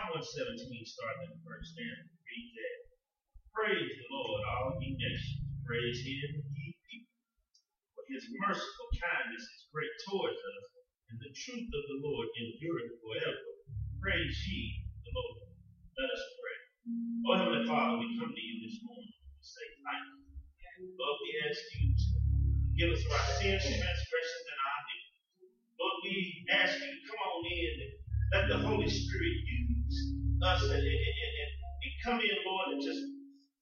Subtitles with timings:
[0.00, 1.84] Psalm 117, starting the first 10,
[2.24, 2.78] Read that
[3.52, 5.44] Praise the Lord, all ye nations.
[5.68, 7.20] Praise him, ye people.
[7.92, 10.64] For his merciful kindness is great towards us,
[11.12, 13.44] and the truth of the Lord endureth forever.
[14.00, 15.52] Praise ye the Lord.
[15.92, 16.58] Let us pray.
[17.28, 19.12] Oh, Heavenly Father, we come to you this morning.
[19.12, 20.96] to say thank you.
[20.96, 22.08] Lord, we ask you to
[22.72, 23.99] give us our sins,
[30.50, 31.50] us and, and, and,
[31.86, 33.02] and come in, Lord, and just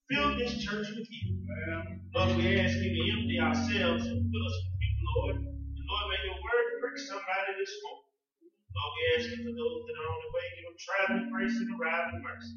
[0.09, 1.27] fill this church with you.
[2.17, 5.37] Lord, we ask you to empty ourselves and fill us with you, Lord.
[5.37, 8.09] And Lord, may your word prick somebody this morning.
[8.73, 11.57] Lord, we ask you for those that are on the way, give them traveling grace
[11.61, 12.57] and arriving mercy.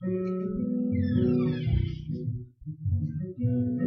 [0.00, 0.12] Thank
[3.38, 3.85] you.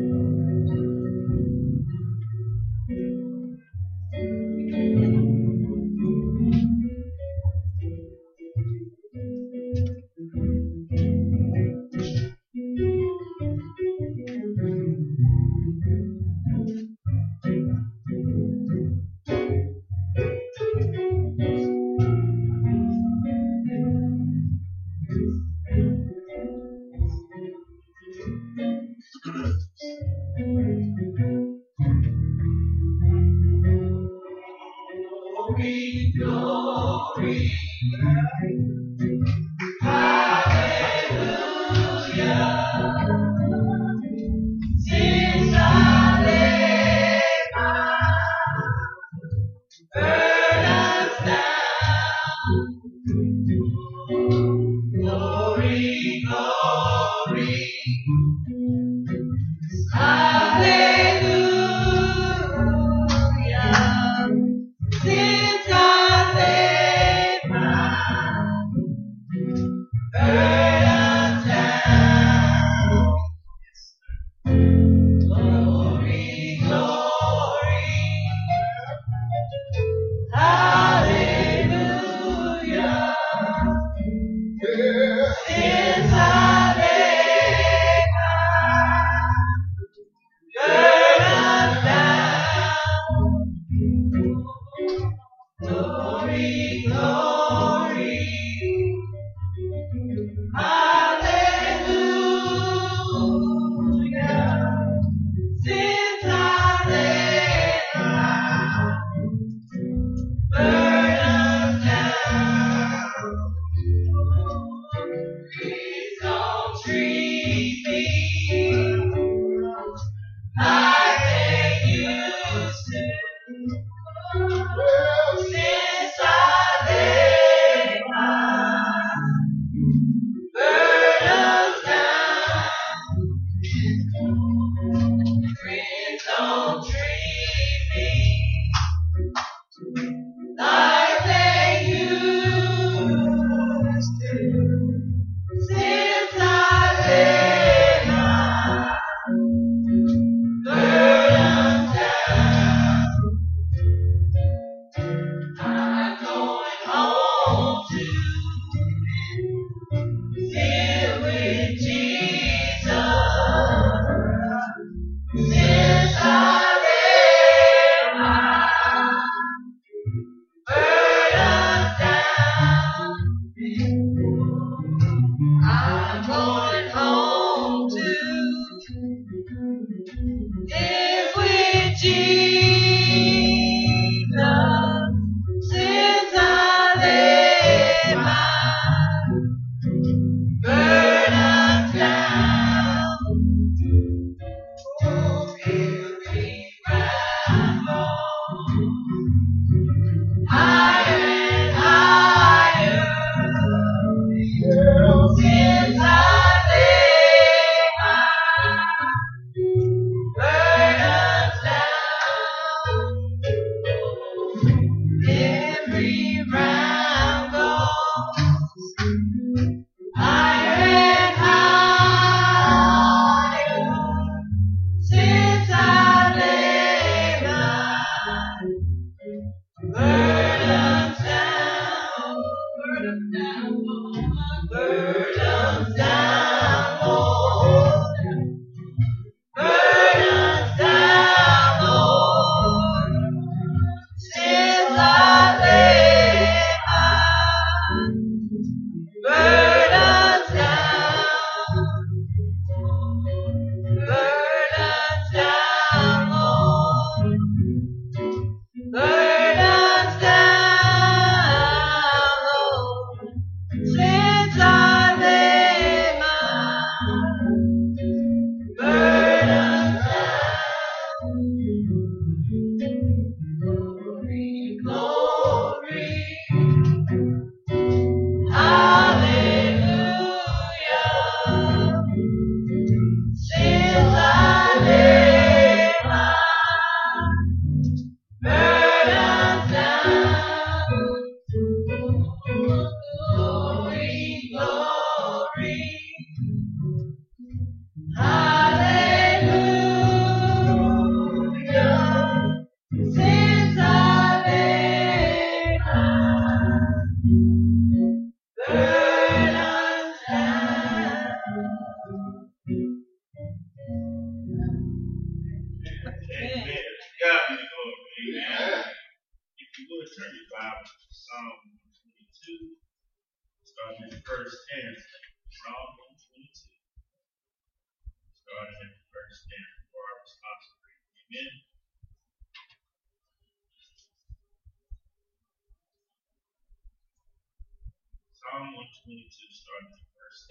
[339.09, 340.45] 22, starting from verse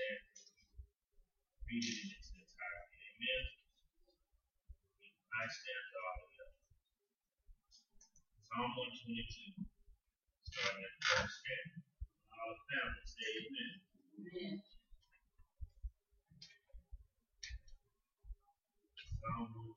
[1.71, 2.99] Read it in its entirety.
[3.07, 3.45] Amen.
[5.31, 6.51] I stand hallelujah.
[8.51, 8.75] Psalm
[9.63, 9.63] 122,
[10.43, 11.39] starting at first
[11.79, 11.87] 10.
[12.35, 13.75] All family say amen.
[14.27, 14.59] Amen.
[19.23, 19.68] Psalm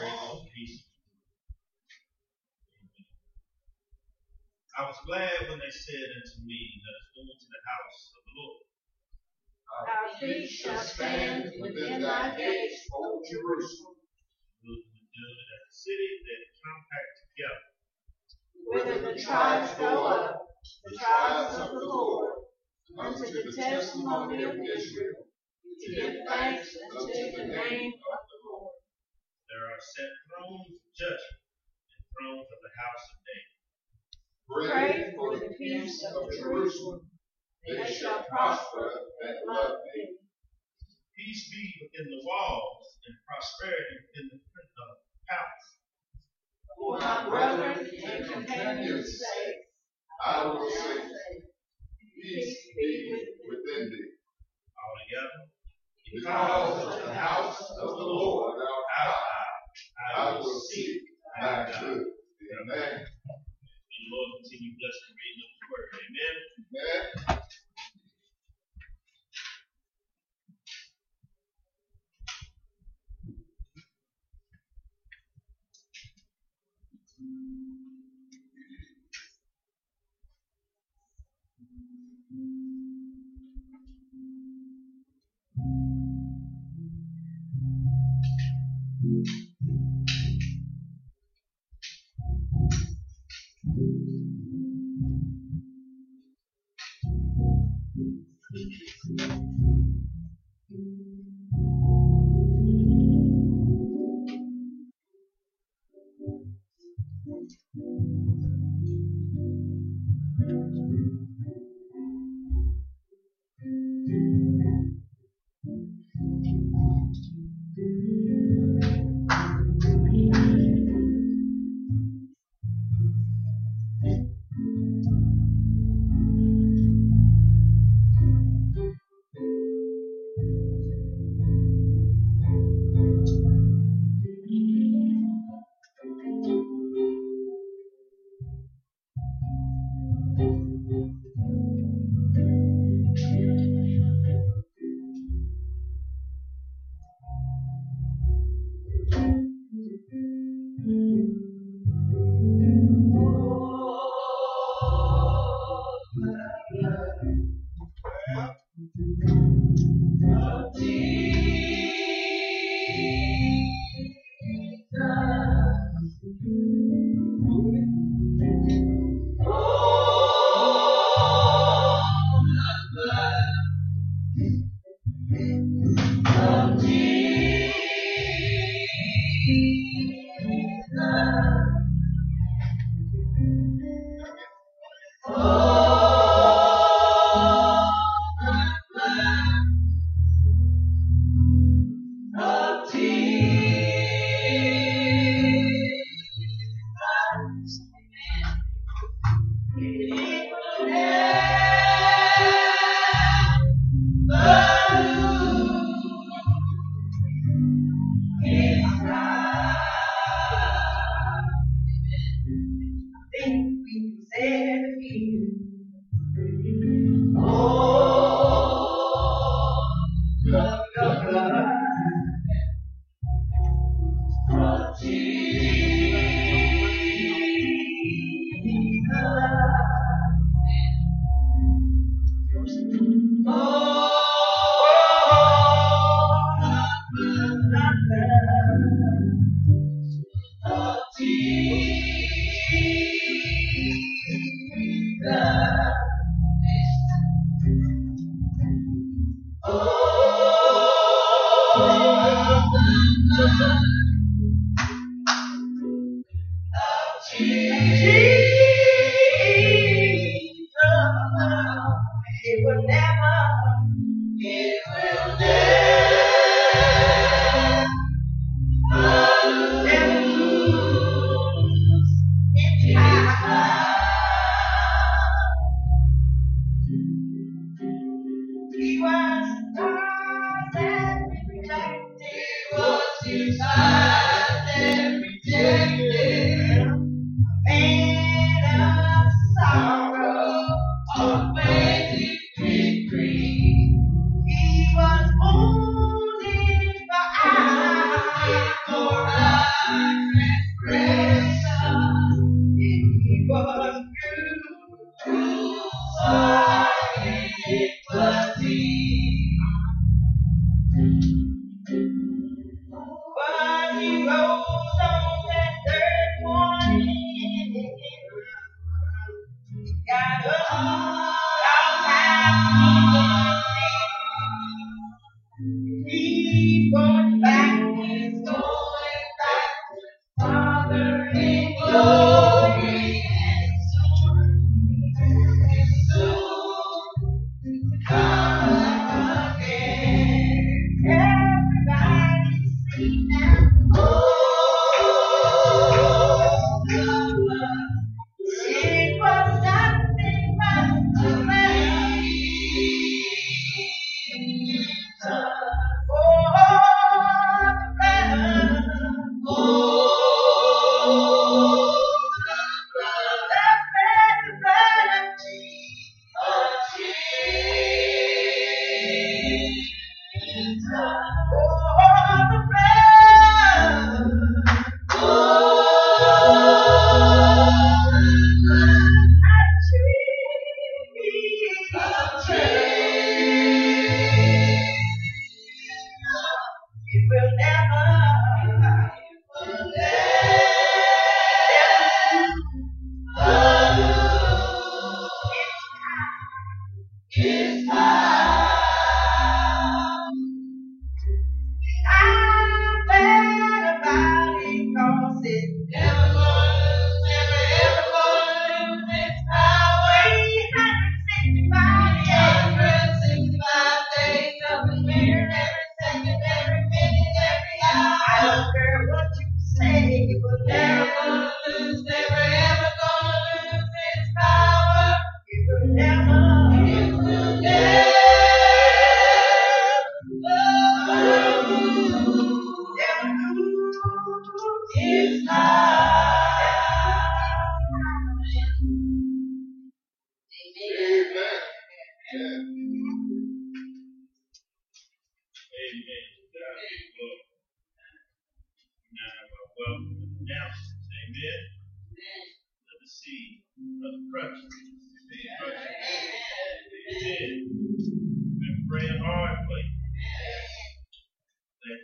[0.00, 0.84] Grace and peace.
[4.78, 8.22] I was glad when they said unto me, Let us go into the house of
[8.24, 8.64] the Lord.
[9.76, 14.00] Our feet shall stand within thy gates, O Jerusalem,
[14.64, 17.68] Look and good at the city that compact together.
[18.72, 20.40] whither the tribes go up,
[20.84, 22.32] the tribes of the Lord,
[22.98, 25.28] unto the testimony of Israel,
[25.80, 28.39] to give thanks unto the name of the Lord.
[29.50, 31.42] There are set thrones of judgment
[31.90, 33.58] and thrones of the house of David.
[34.46, 37.10] Pray for the peace of Jerusalem.
[37.66, 38.90] They shall prosper
[39.22, 40.16] that love thee.
[41.16, 44.40] Peace be within the walls and prosperity within the
[45.28, 45.68] palace.
[46.78, 49.56] For my brethren and companions' sake,
[50.24, 51.02] I will say,
[52.22, 54.10] peace be within thee.
[54.78, 55.50] All together.
[56.14, 59.39] Because of the house of the Lord our our God, God,
[60.16, 61.02] I will seek
[61.40, 62.02] thy good.
[62.02, 62.92] Amen.
[62.98, 65.86] May the Lord continue blessing the reading of His word.
[66.02, 66.36] Amen.
[66.60, 67.49] Amen.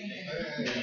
[0.00, 0.77] Amen.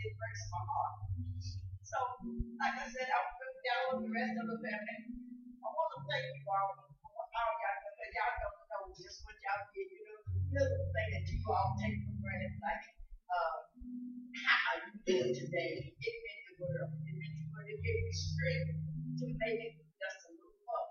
[0.00, 0.94] it breaks my heart.
[1.84, 1.98] So,
[2.56, 4.98] like I said, I'm putting down with the rest of the family.
[5.60, 6.70] I want to thank you all.
[6.80, 9.90] I want all y'all because y'all don't know just what y'all did.
[9.90, 10.20] You know,
[10.54, 12.84] the little thing that you all take for granted, like
[13.28, 13.56] uh,
[14.40, 16.90] how you feel today, it meant the world.
[17.04, 17.68] It meant the world.
[17.68, 18.70] It gave me strength
[19.20, 20.86] to make it just a little up.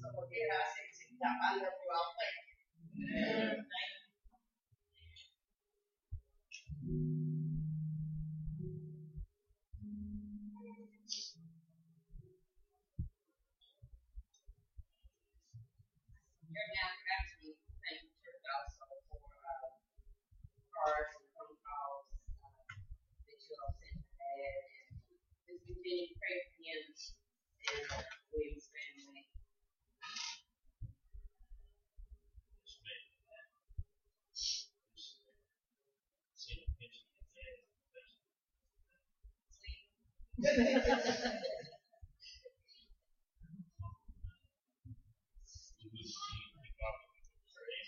[0.00, 1.75] So again, I say to y'all, I love you.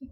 [0.00, 0.06] Uh,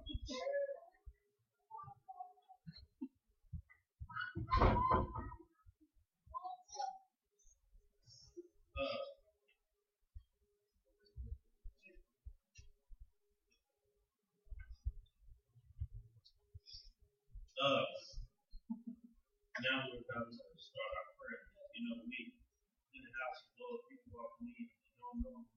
[17.63, 17.85] uh,
[19.63, 21.43] now we're about to start our prayer.
[21.79, 22.35] You know, we
[22.95, 25.56] in the house of Lord, people in, you know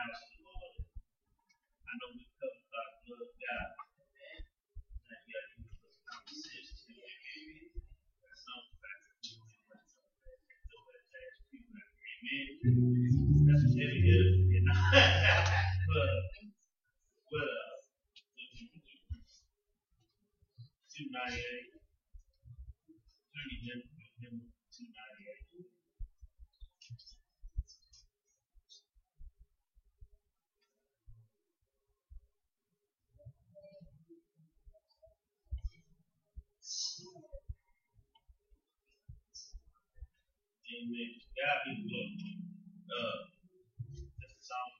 [0.00, 0.74] house of the Lord.
[1.84, 3.68] I know we covered by the blood of God.
[5.12, 7.72] That God gives us common to it.
[8.24, 10.08] That some facts are doing what some
[10.96, 11.84] attached to it.
[12.16, 13.12] Amen.
[13.48, 14.28] That's what it is.
[14.48, 16.12] You but,
[17.30, 17.76] but, uh,
[20.96, 21.69] 298.
[40.80, 41.12] Amen.
[41.36, 42.02] God be the.
[42.88, 43.18] Uh,
[44.20, 44.70] that's the song.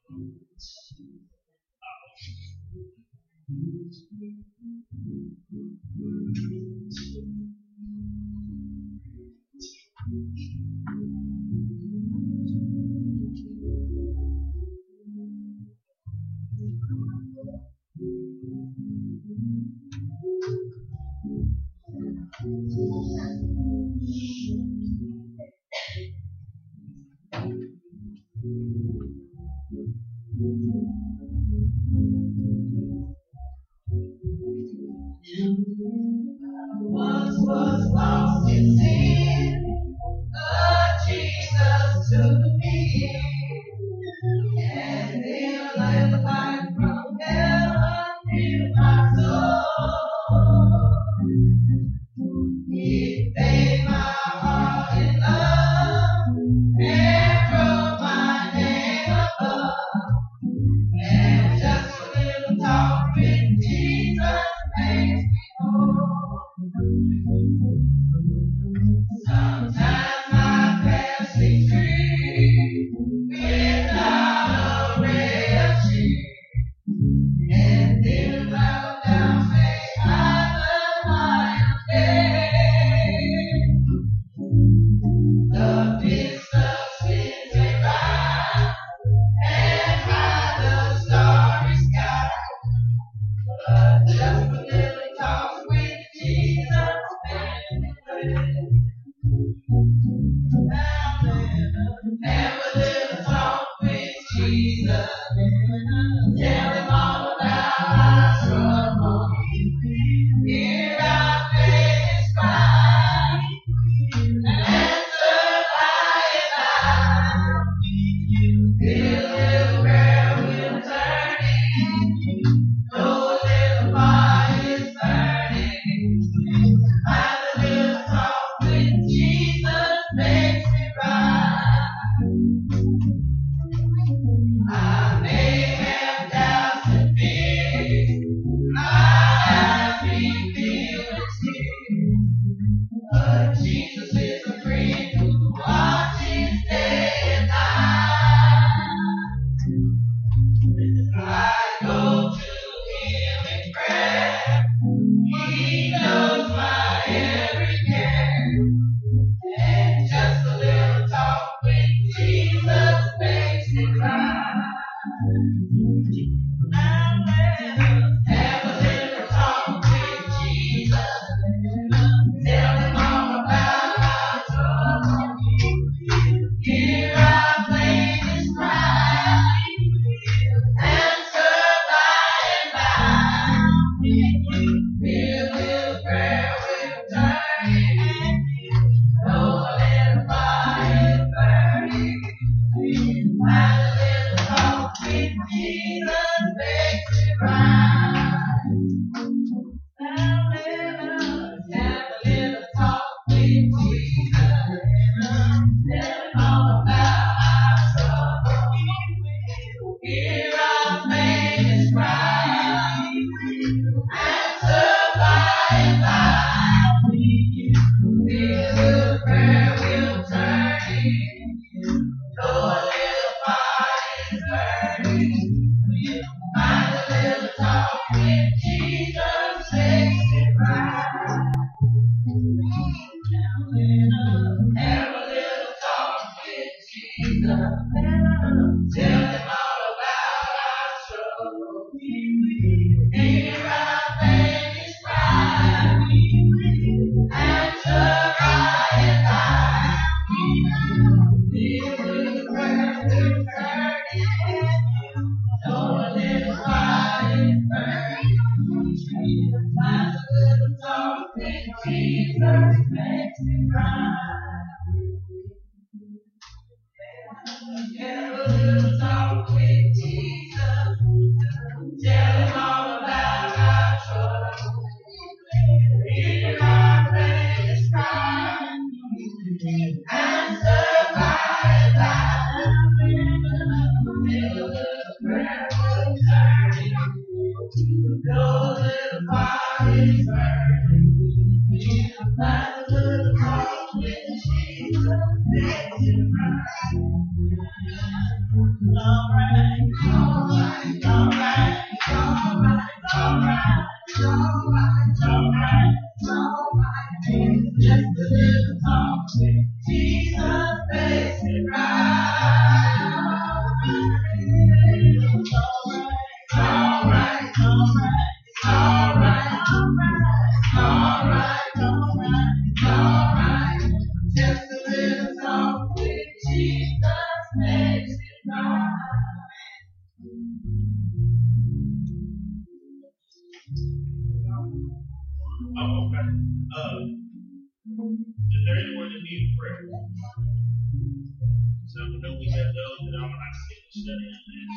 [343.90, 344.70] studying this.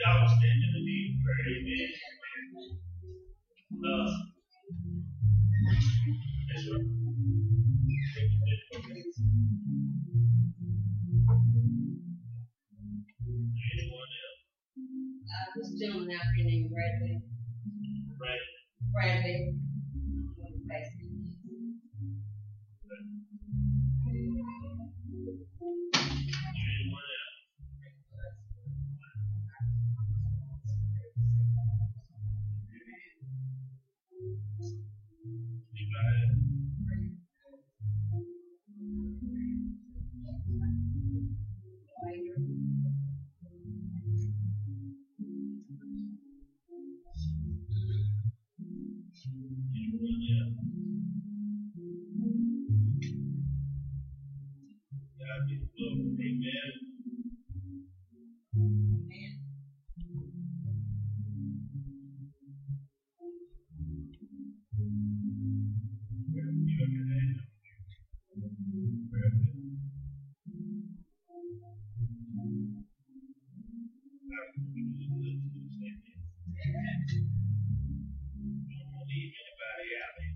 [0.00, 1.52] Y'all stand in the need of prayer.
[1.60, 1.90] Amen.
[3.76, 4.16] Right.
[13.68, 14.40] Anyone else?
[15.56, 17.20] This gentleman out here named Bradley.
[18.16, 18.56] Bradley.
[18.92, 19.67] Bradley.
[74.88, 75.36] Anybody
[80.00, 80.27] out there?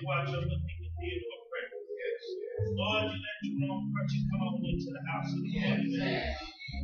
[0.00, 1.64] to watch over King Theodore pray.
[1.68, 2.24] Yes.
[2.72, 5.80] Lord, you let Jerome Crutchett come on into the house of the Lord.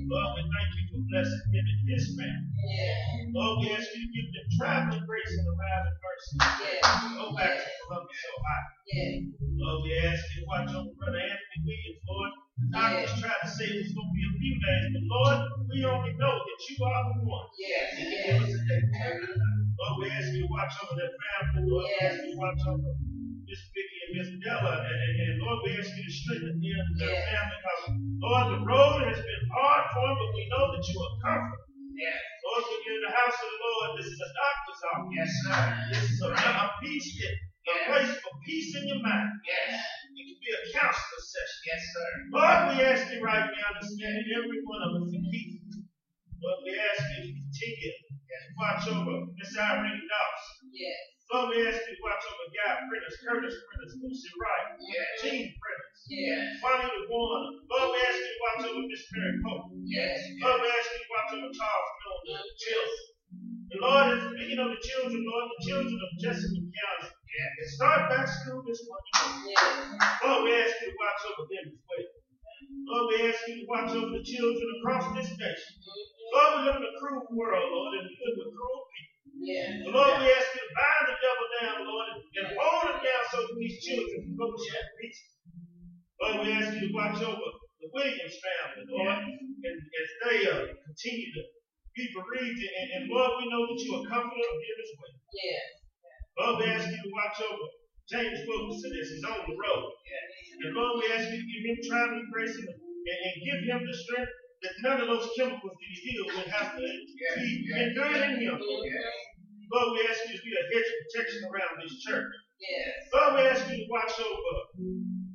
[0.04, 3.32] Lord, we thank you for blessing him and his family.
[3.32, 6.36] Lord, we ask you to give them traveling grace and arriving mercy.
[7.16, 8.68] Go back to Columbia, Ohio.
[9.56, 12.35] Lord, we ask you to watch over Brother Anthony Williams, Lord.
[12.74, 15.38] I'm just trying to say it's going to be a few days, but Lord,
[15.70, 17.48] we only know that you are the one.
[17.60, 17.86] Yes.
[17.94, 18.42] yes.
[18.42, 21.68] Lord, we ask you to watch over that family.
[21.70, 21.94] Lord, yes.
[21.94, 22.90] we ask you to watch over
[23.46, 24.74] Miss Vicky and Miss Della.
[24.82, 27.28] And, and, and, Lord, we ask you to strengthen them and their yes.
[27.30, 27.58] family.
[27.60, 27.82] Because,
[28.18, 31.66] Lord, the road has been hard for them, but we know that you are comforting.
[31.96, 32.18] Yes.
[32.44, 35.14] Lord, when you're in the house of the Lord, this is a doctor's office.
[35.16, 35.60] Yes, sir.
[35.94, 37.08] This is a, a peace
[37.66, 39.30] a place for peace in your mind.
[39.42, 39.74] Yes.
[40.16, 41.60] It can be a counselor session.
[41.66, 42.08] Yes, sir.
[42.32, 45.50] Lord, we ask you right now to stand in every one of us and keep.
[46.38, 50.68] Lord, we ask you to continue to watch over Miss Irene Dawson.
[50.70, 51.00] Yes.
[51.26, 55.08] Lord, we ask you to watch over Guy Prentice, Curtis Prentice, Lucy Wright, Yes.
[55.26, 56.44] Gene Prentice, Yes.
[56.62, 57.50] Juanita Warner.
[57.66, 59.66] Lord, we ask you to watch over Miss Mary Pope.
[59.82, 60.22] Yes.
[60.38, 63.02] Lord, we ask you to watch over Charles Miller and the children.
[63.66, 67.52] And Lord, and speaking of the children, Lord, the children of Jessup County, Yes.
[67.52, 69.12] they start back school this morning.
[69.52, 69.60] Yes.
[70.24, 72.08] Lord, we ask you to watch over them as well.
[72.88, 75.72] Lord, we ask you to watch over the children across this nation.
[76.32, 79.16] Lord, we live in a cruel world, Lord, and we live with cruel people.
[79.44, 79.68] Yes.
[79.84, 83.22] So Lord, we ask you to bind the devil down, Lord, and hold him down
[83.28, 85.36] so that these children can go to school peacefully.
[86.16, 87.48] Lord, we ask you to watch over
[87.84, 91.42] the Williams family, Lord, and as they uh, continue to
[91.92, 95.16] be bereaved, and, and Lord, we know that you are comforter of them as well.
[95.36, 95.85] Yes.
[96.36, 97.66] Lord, we ask you to watch over
[98.12, 99.88] James Wilkerson as he's on the road.
[100.64, 103.80] And Lord, we ask you to give him traveling grace and, and, and give him
[103.80, 108.20] the strength that none of those chemicals that he deals with have to be endured
[108.20, 108.56] in him.
[108.56, 112.30] Lord, we ask you to be a hedge of protection around this church.
[112.60, 112.94] Yes.
[113.12, 114.54] Lord, we ask you to watch over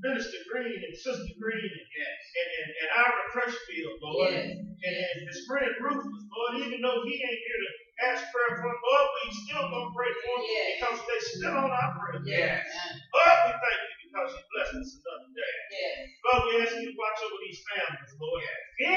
[0.01, 4.33] Minister Green and Sister Green and, and, and, and Ira Crutchfield, Lord.
[4.33, 4.57] Yes.
[4.57, 7.71] And, and his friend Rufus, Lord, even though he ain't here to
[8.09, 10.67] ask prayer for him, Lord, we still gonna pray for him Yes.
[10.79, 12.21] because they still on our prayer.
[12.25, 12.65] Yes.
[13.13, 15.53] Lord, we thank you because you blessed us another day.
[15.71, 15.95] Yes.
[16.25, 18.41] Lord, we ask you to watch over these families, Lord.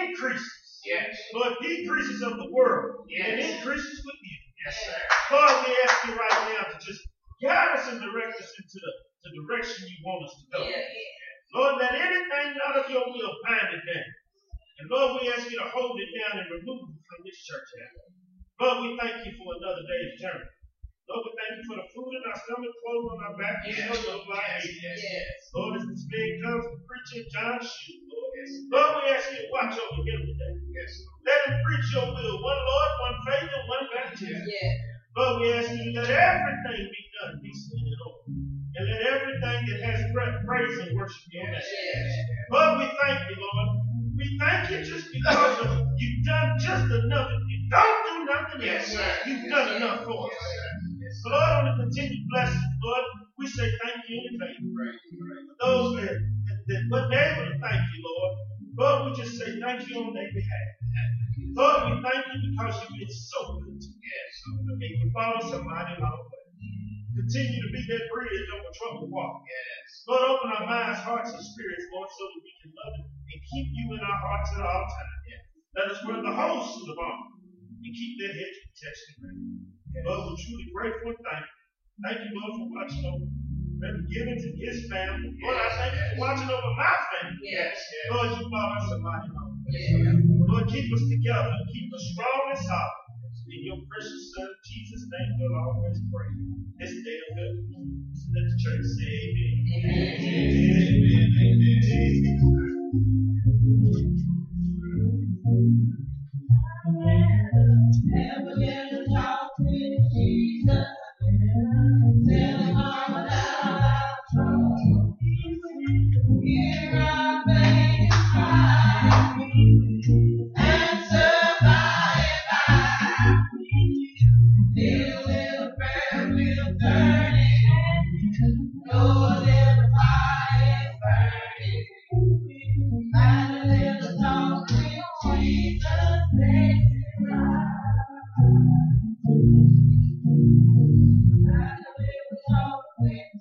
[0.09, 0.57] Increases.
[0.85, 1.13] Yes.
[1.33, 3.09] Lord, decreases of the world.
[3.09, 4.39] And increases with you.
[4.65, 5.01] Yes, sir.
[5.33, 7.01] Lord, we ask you right now to just
[7.45, 8.93] guide us and direct us into the,
[9.25, 10.61] the direction you want us to go.
[10.65, 10.89] Yes.
[11.55, 14.11] Lord, let anything not of your will bind it down.
[14.81, 17.69] And Lord, we ask you to hold it down and remove it from this church
[17.79, 18.14] house.
[18.61, 20.47] Lord, we thank you for another day's journey.
[21.11, 23.75] Lord, we thank you for the food in our stomach, clothes on our back, and
[23.75, 23.83] Yes.
[23.99, 24.63] shelter over our Yes.
[24.63, 24.99] head.
[25.03, 25.51] Yes.
[25.55, 28.33] Lord, as this man comes to preach in John's shoe, Lord.
[28.71, 30.55] Lord, we ask you to watch over him today.
[30.71, 30.93] Yes.
[31.27, 32.37] Let him preach your will.
[32.47, 34.43] One Lord, one faith, and one baptism.
[34.47, 34.75] Yes.
[35.19, 38.31] Lord, we ask you to let everything be done decently and order.
[38.79, 41.59] And let everything that has breath praise and worship your name.
[41.59, 42.11] Yes.
[42.55, 43.69] Lord, we thank you, Lord.
[44.17, 47.31] We thank you just because of you've done just enough.
[47.71, 48.99] Don't do nothing Yes, else.
[48.99, 49.11] sir.
[49.31, 50.37] You've done enough for us.
[51.01, 53.05] Yes, So, Lord, on the continued blessings, Lord,
[53.39, 54.61] we say thank you in advance.
[54.75, 55.45] Right, right.
[55.49, 58.33] For those that, that, that weren't able to thank you, Lord,
[58.79, 60.69] Lord, we just say thank you on their behalf.
[61.55, 64.01] Lord, we thank you because you've been so good to us.
[64.03, 64.31] Yes.
[64.69, 66.43] And you brought us a mighty long way.
[67.15, 69.39] Continue to be that bridge over troubled water.
[69.47, 70.03] Yes.
[70.11, 73.41] Lord, open our minds, hearts, and spirits, Lord, so that we can love you and
[73.55, 75.15] keep you in our hearts at all times.
[75.79, 77.35] Let us wear the whole suit of armor
[77.85, 79.45] and keep that hedge of protection ready.
[80.09, 81.61] Lord, we're truly grateful and thankful.
[82.03, 83.29] Thank you, Lord, for watching over
[83.79, 85.31] Reverend Gibbons and his family.
[85.45, 87.39] Lord, I thank you for watching over my family.
[87.45, 87.77] Yes.
[88.11, 89.31] Lord, you brought us a mighty.
[89.69, 90.17] Yes.
[90.49, 93.03] Lord, keep us together keep us strong and solid.
[93.45, 96.31] In your precious Son, Jesus' name, we'll always pray.
[96.81, 97.55] This day of good.
[98.35, 99.55] Let the church say amen.
[99.85, 101.29] Amen.
[101.39, 101.45] Amen.
[101.45, 102.55] Amen.
[106.87, 107.44] Never get
[107.77, 108.84] to talk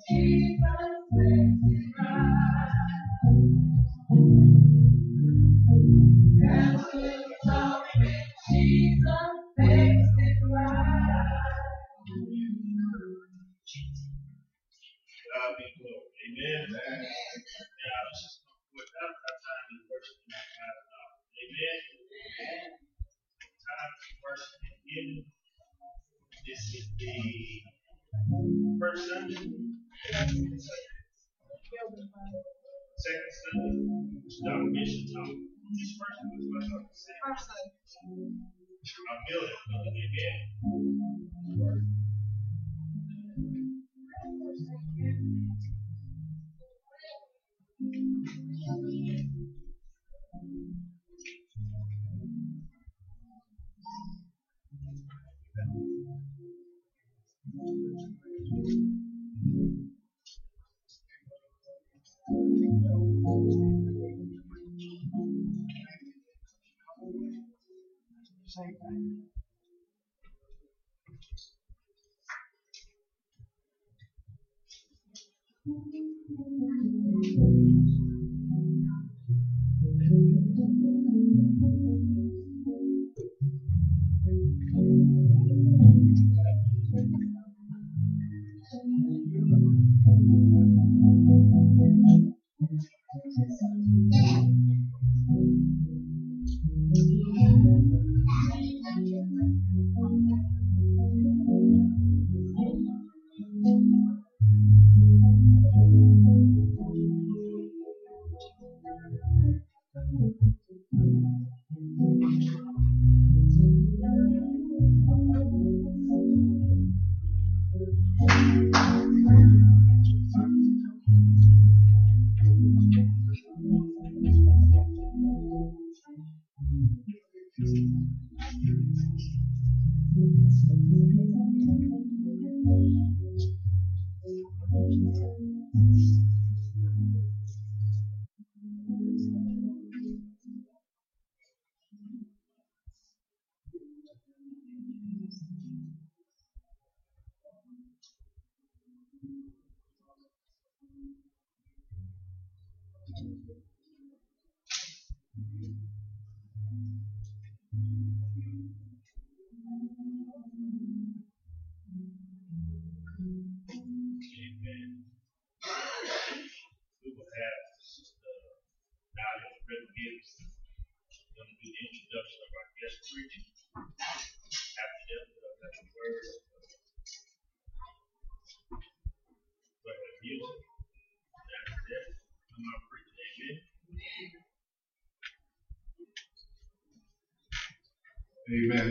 [0.08, 0.93] Jesus.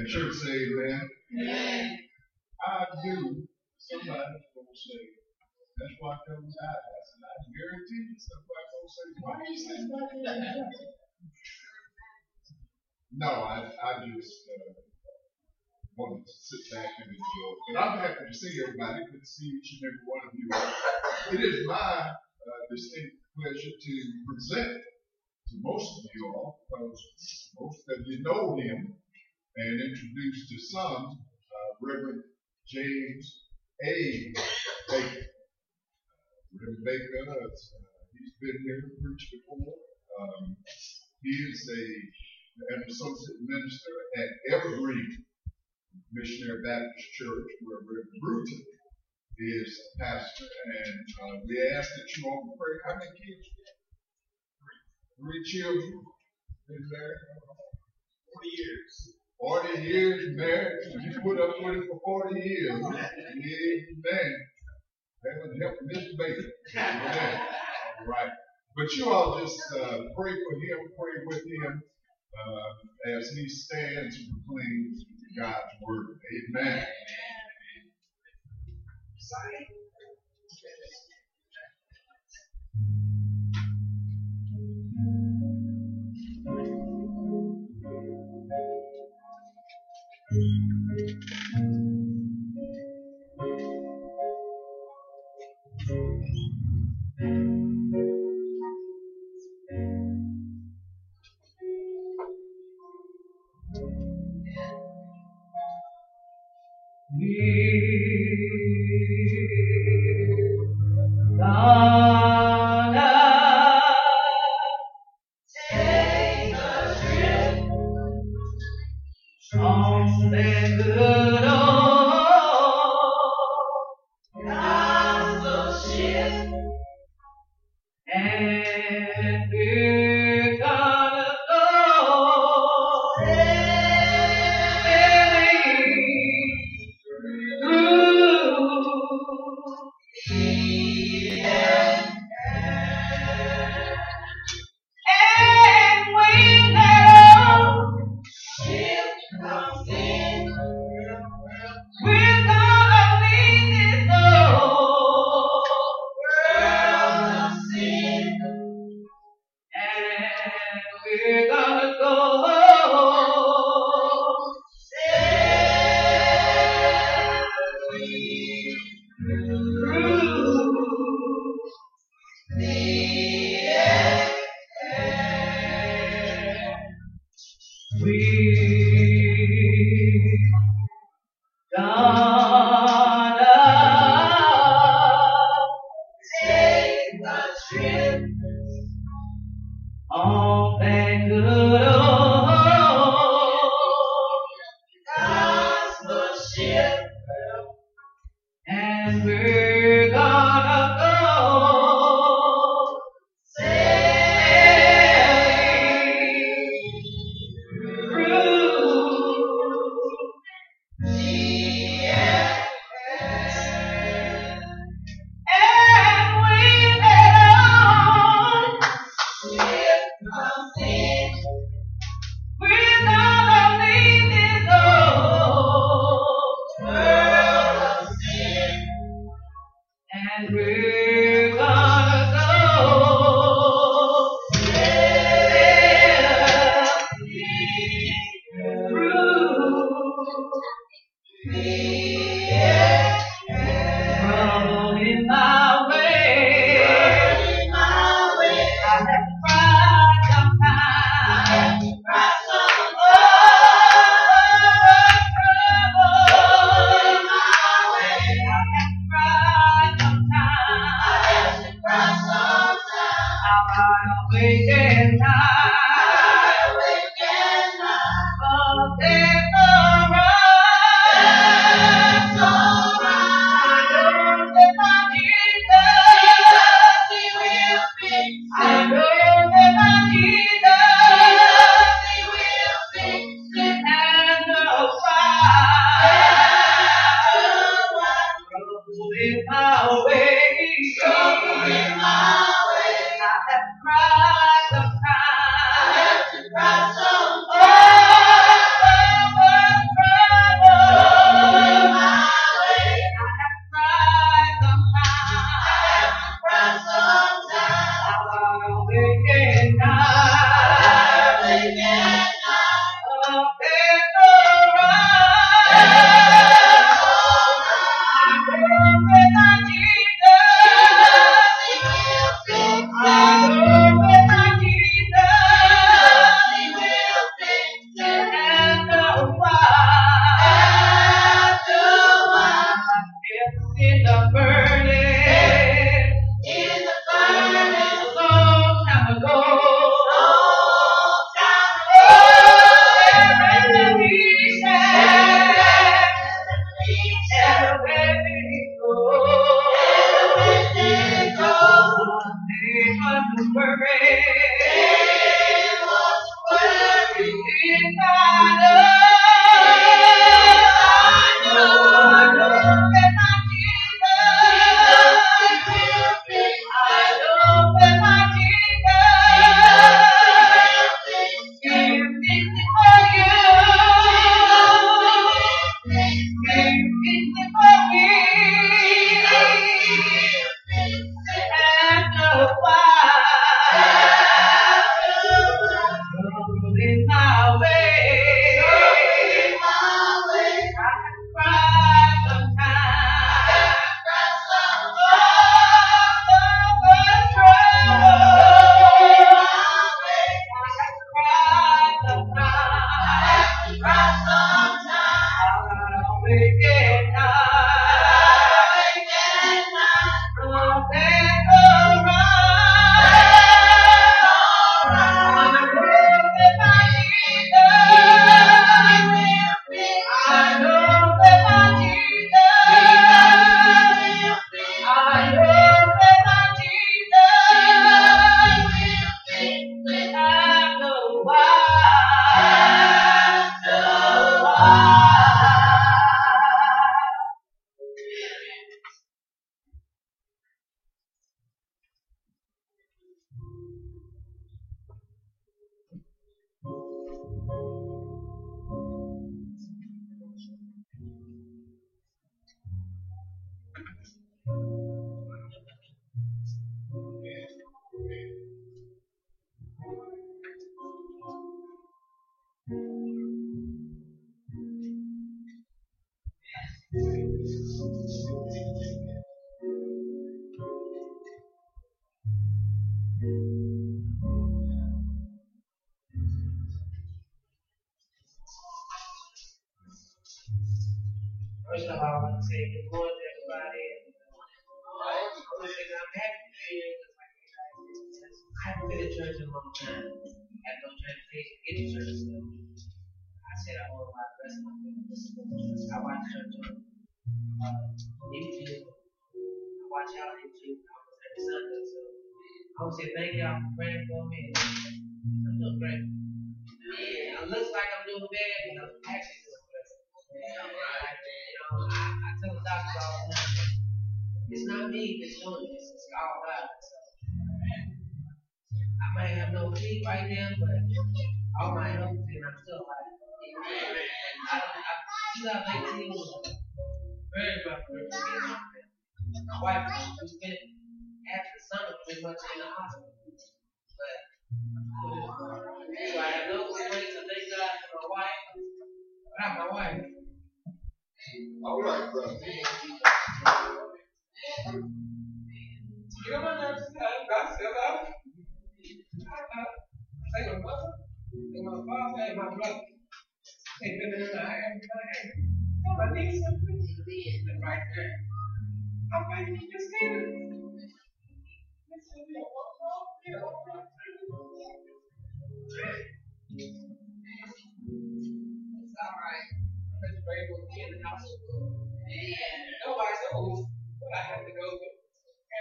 [0.03, 0.11] Amen.
[0.11, 1.09] Church say amen.
[1.31, 1.99] Amen.
[2.67, 3.47] I do.
[3.79, 4.99] Somebody's gonna say.
[5.79, 6.75] That's why I comes out.
[6.75, 10.67] I said, I guarantee you somebody's gonna say, why you sitting back there?
[13.15, 14.75] No, I, I just, uh,
[15.95, 17.51] wanted to sit back and enjoy.
[17.71, 19.07] But I'm happy to see everybody.
[19.07, 20.47] Good to see each and every one of you.
[21.31, 23.93] It is my, uh, distinct pleasure to
[24.27, 24.83] present
[25.47, 26.99] to most of you all, because
[27.55, 28.97] most of you know him,
[29.55, 32.23] and introduce to some, uh, Reverend
[32.67, 33.25] James
[33.85, 34.33] A.
[34.89, 35.25] Baker.
[36.53, 37.49] Reverend Baker, uh,
[38.17, 39.73] he's been here to preach before.
[40.19, 40.57] Um,
[41.21, 41.83] he is a,
[42.75, 45.25] an associate minister at Evergreen
[46.11, 48.61] Missionary Baptist Church, where Reverend Bruton
[49.39, 52.77] is pastor, and, uh, we ask that you all pray.
[52.85, 53.49] How many kids?
[55.19, 56.03] Three children.
[56.67, 57.17] Been married?
[58.33, 59.22] Forty years.
[59.39, 62.81] Forty years married, you put up with it for forty years.
[62.83, 64.33] Amen.
[65.23, 66.17] That would help Mr.
[66.17, 66.43] Baker.
[66.77, 67.41] Amen.
[67.99, 68.31] All right.
[68.75, 71.81] But you all just, uh, pray for him, pray with him,
[72.39, 75.05] uh, as he stands and proclaims
[75.37, 76.17] God's word.
[76.57, 76.85] Amen.
[79.19, 79.67] Take
[90.33, 90.62] Mm-hmm.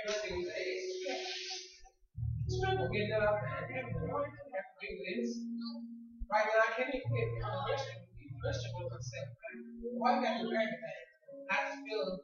[0.03, 0.43] Everything
[2.51, 5.31] struggle and having to work and have to do this.
[6.27, 9.31] Right now, even get a Christian, be Christian with myself.
[9.95, 11.03] Why got to do everything?
[11.55, 12.19] I feel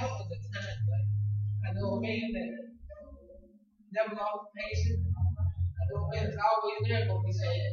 [0.00, 1.04] helpless at times, but
[1.60, 2.50] I know a man that
[3.92, 5.04] never lost patience.
[5.12, 7.72] I know a man that's always there me saying,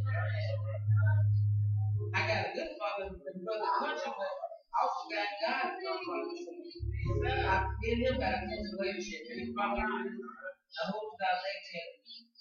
[2.14, 6.93] I got a good father but I also got God as my father.
[7.04, 12.34] I and him got a relationship, and he brought me through the whole 2018.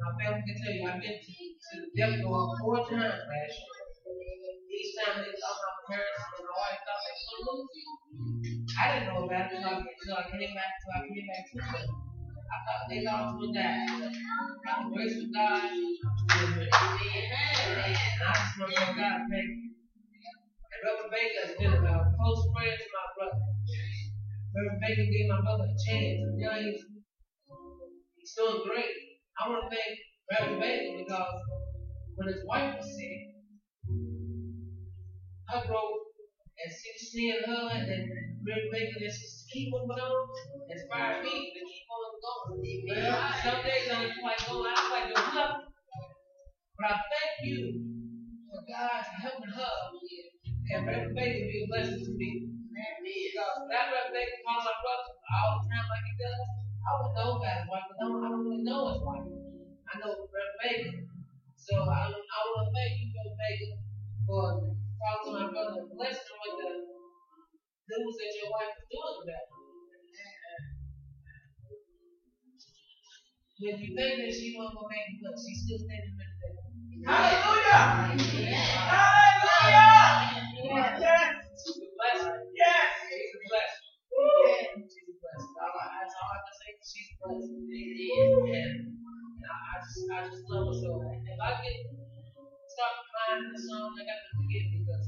[0.00, 3.20] My family can tell you, I've been to, to the death door four times.
[4.72, 7.72] Each time they thought my parents and my wife thought they were going to lose
[7.76, 7.90] you.
[8.80, 11.88] I didn't know about it until I, came back, until I came back to them.
[12.40, 13.84] I thought they thought I was going to die.
[14.00, 14.12] But
[14.64, 17.28] by the grace of God, I'm still here.
[17.68, 19.50] And I just want God thank.
[20.72, 23.50] And Reverend Baker has been a close friend to my brother.
[24.50, 26.18] Reverend Baker gave my brother a chance.
[26.26, 26.82] And now he's,
[28.16, 28.94] he's doing great.
[29.38, 29.94] I want to thank
[30.30, 31.34] Reverend Baker because
[32.16, 33.30] when his wife was sick,
[35.50, 36.10] her growth
[36.60, 38.04] and she seeing her and then
[38.46, 39.86] Reverend Baker just keep on
[40.70, 42.60] inspired me to keep on going.
[43.42, 45.66] Some days I don't like going, I don't like doing nothing.
[46.78, 47.60] But I thank you
[48.50, 49.74] for God helping her
[50.72, 52.59] and Reverend Baker be a blessing to me.
[52.70, 56.38] Because that Reverend Baker calls my brother all the time like he does,
[56.86, 59.26] I would know his wife, but I don't, really know his wife.
[59.90, 60.94] I know Reverend Baker.
[61.58, 63.74] So I, I want to thank you, Reverend Baker,
[64.22, 64.44] for
[65.02, 66.90] talking my brother and blessing him
[67.90, 69.58] the news that your wife is doing about him.
[73.60, 76.70] When you think that she won't go make it look, she's still standing there today.
[77.02, 78.14] Hallelujah!
[78.46, 78.78] Yes.
[79.50, 81.02] Hallelujah!
[81.02, 81.39] Yes!
[82.00, 82.10] A.
[82.56, 82.88] Yes!
[83.12, 83.84] She's blessing.
[84.10, 85.56] Yeah, she's a blessing.
[85.60, 86.70] All I, that's all I can say.
[86.80, 87.60] She's a blessing.
[87.60, 90.90] And, and I, I just, I just love her so.
[91.04, 91.78] If I get
[92.80, 95.04] crying in the song, I got to forgive because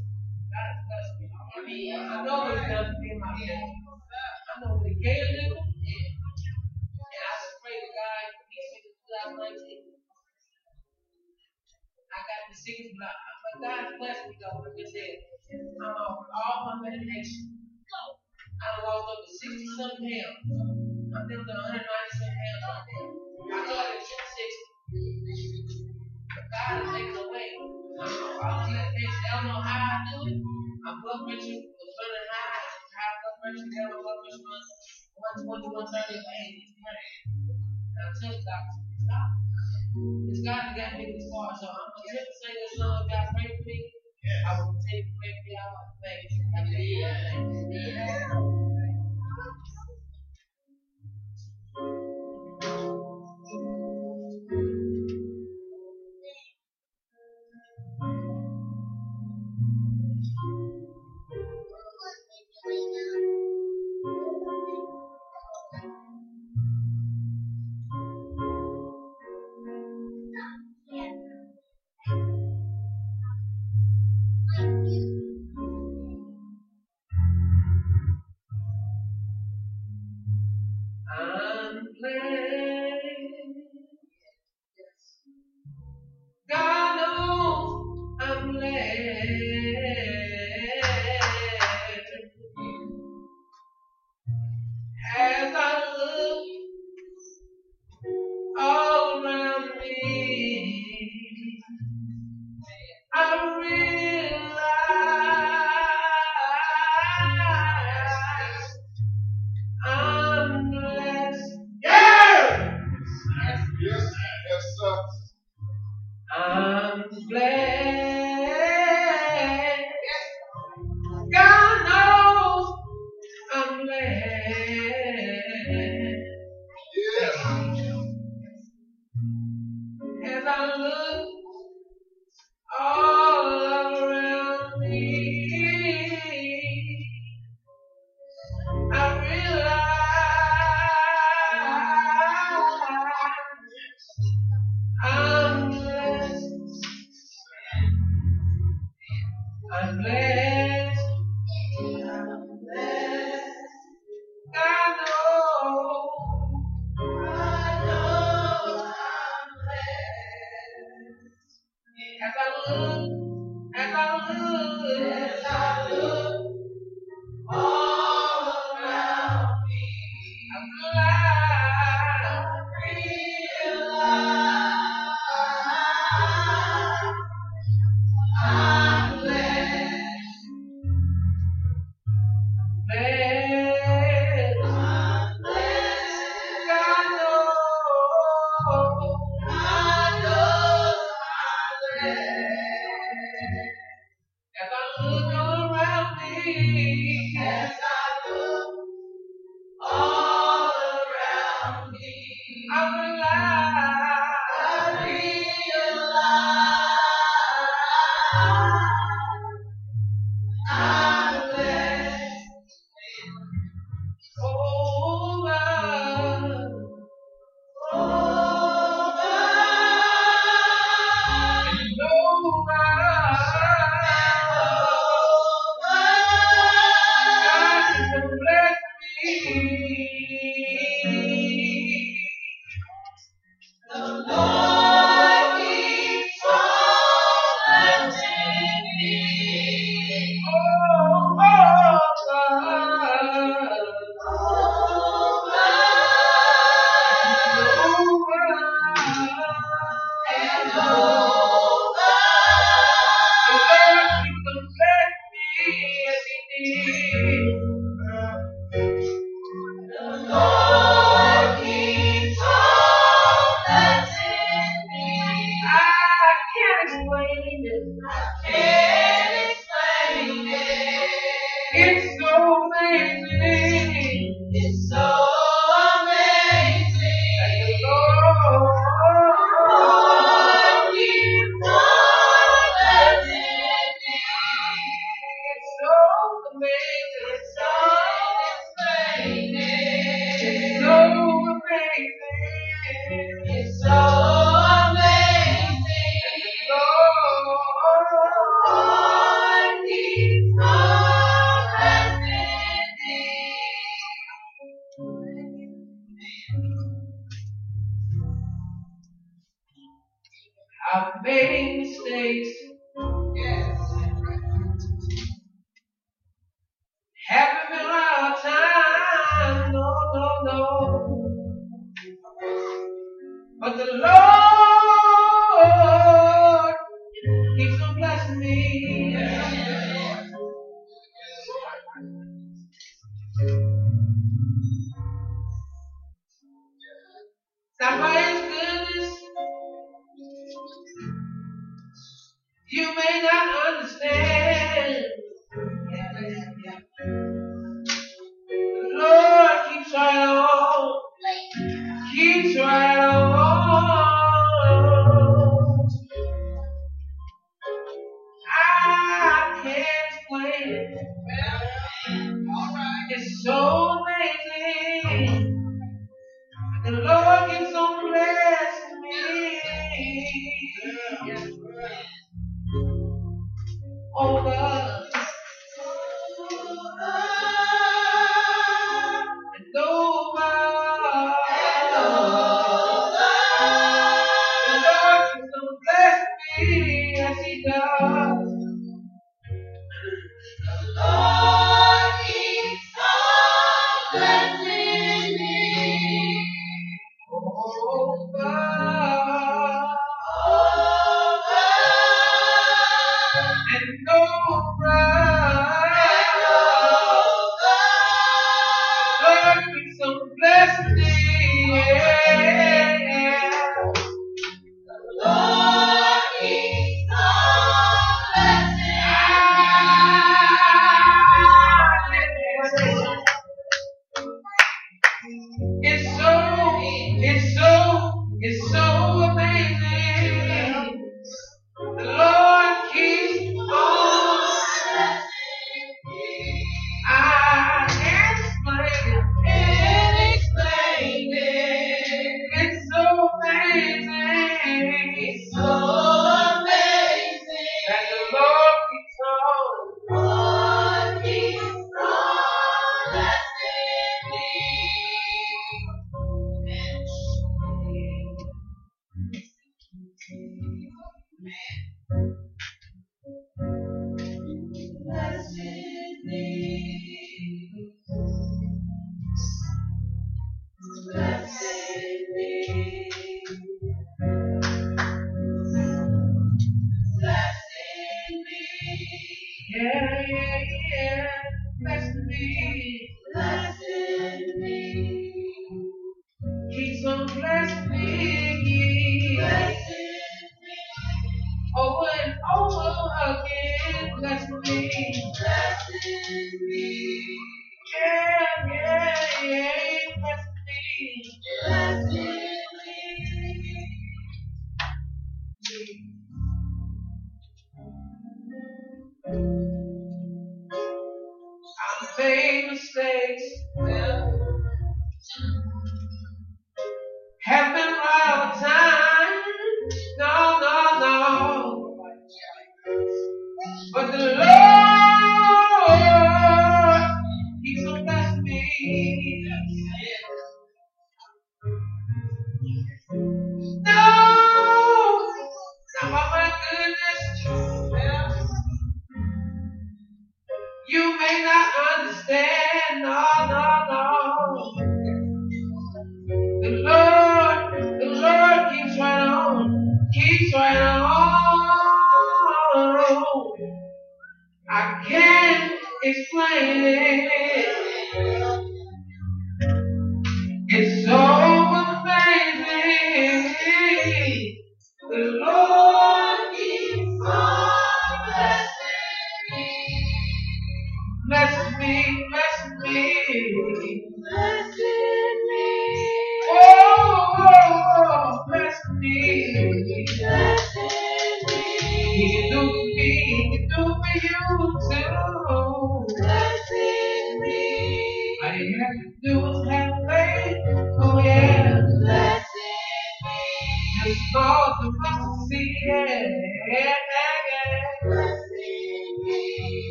[0.52, 1.26] God has blessed me.
[1.32, 3.80] I mean, I know what He's done for in my family.
[3.80, 5.48] I know what He gave me.
[5.48, 8.90] And I just pray to God for me to
[9.56, 9.96] 2019.
[12.12, 12.56] I got the
[13.00, 14.60] but, I, but God blessed me though.
[14.60, 15.12] Like I said,
[15.52, 17.52] I'm off uh, all my medication.
[18.56, 20.48] I lost over 60 some pounds.
[21.12, 21.84] I'm down to 190
[22.16, 23.12] some pounds right now.
[23.52, 25.92] I started at 260.
[26.32, 27.52] But God is making a way.
[27.60, 29.28] All the medication.
[29.28, 30.40] I don't know how I do it.
[30.40, 32.64] My blood pressure was running high.
[32.96, 34.66] High blood pressure, down my blood pressure was
[35.44, 36.64] 120, 130, 80.
[36.64, 37.20] It's crazy.
[37.92, 39.28] And I tell the doctor, stop.
[40.32, 43.04] It's God that got me this far, so I'm attempt to sing this song.
[43.04, 44.01] God pray for me.
[44.24, 44.74] I will
[45.46, 45.58] you.
[46.54, 46.68] Have
[48.38, 48.42] a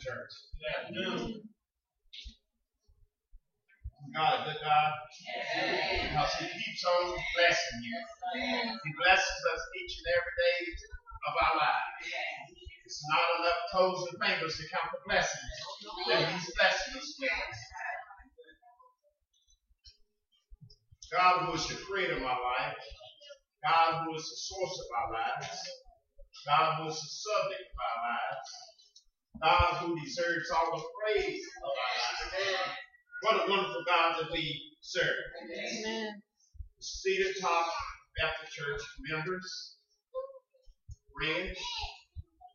[0.00, 0.32] church.
[0.56, 1.44] Good afternoon.
[4.16, 7.96] God, a good God, because He keeps on blessing you.
[8.80, 10.56] He blesses us each and every day
[11.28, 12.00] of our lives.
[12.88, 15.52] It's not enough toes and fingers to count the blessings
[16.08, 17.60] that He's blessing us with.
[21.12, 22.80] God, who is the creator of my life,
[23.60, 25.60] God, who is the source of our lives,
[26.48, 28.48] God, who is the subject of our lives,
[29.42, 32.76] God, who deserves all the praise of our lives.
[33.22, 35.04] What a wonderful God that we serve.
[35.42, 36.22] Amen.
[36.78, 37.66] Cedar Top
[38.20, 38.80] Baptist Church
[39.10, 39.76] members,
[41.14, 41.58] friends,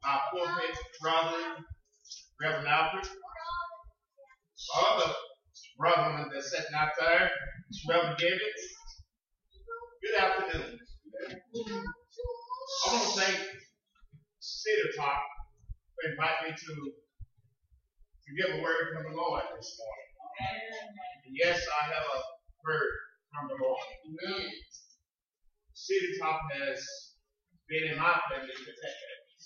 [0.03, 1.37] my pulpit brother,
[2.41, 3.09] Reverend Albert,
[4.75, 5.13] all the
[5.77, 7.29] brethren that's sitting out there,
[7.89, 8.39] Reverend David.
[10.01, 10.79] Good afternoon.
[12.87, 13.39] I want to thank
[14.39, 15.21] Cedar Top
[16.03, 20.11] inviting me to, to give a word from the Lord this morning.
[21.25, 22.19] And yes, I have a
[22.65, 22.91] word
[23.31, 23.87] from the Lord.
[25.73, 26.81] Cedar Top has
[27.69, 29.45] been in my family for decades.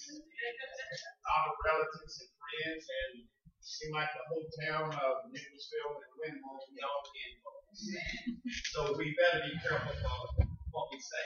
[1.29, 3.13] Our relatives and friends, and
[3.59, 7.69] seem like the whole town of Nicholasville and Wilmore, we all involved.
[8.73, 11.25] So we better be careful of what we say.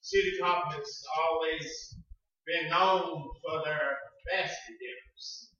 [0.00, 1.96] Cedar Top has always
[2.50, 3.94] been known for their
[4.26, 5.54] basket dinners.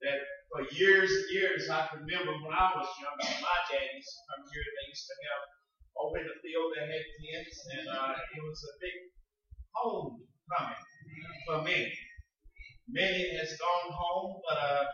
[0.00, 4.08] That for years and years, I can remember when I was young, my dad used
[4.16, 4.64] to come here.
[4.64, 5.44] They used to have
[6.00, 8.96] over in the field they had tents, and uh, it was a big
[9.76, 10.84] homecoming
[11.44, 11.92] for many.
[12.88, 14.84] Many has gone home, but uh,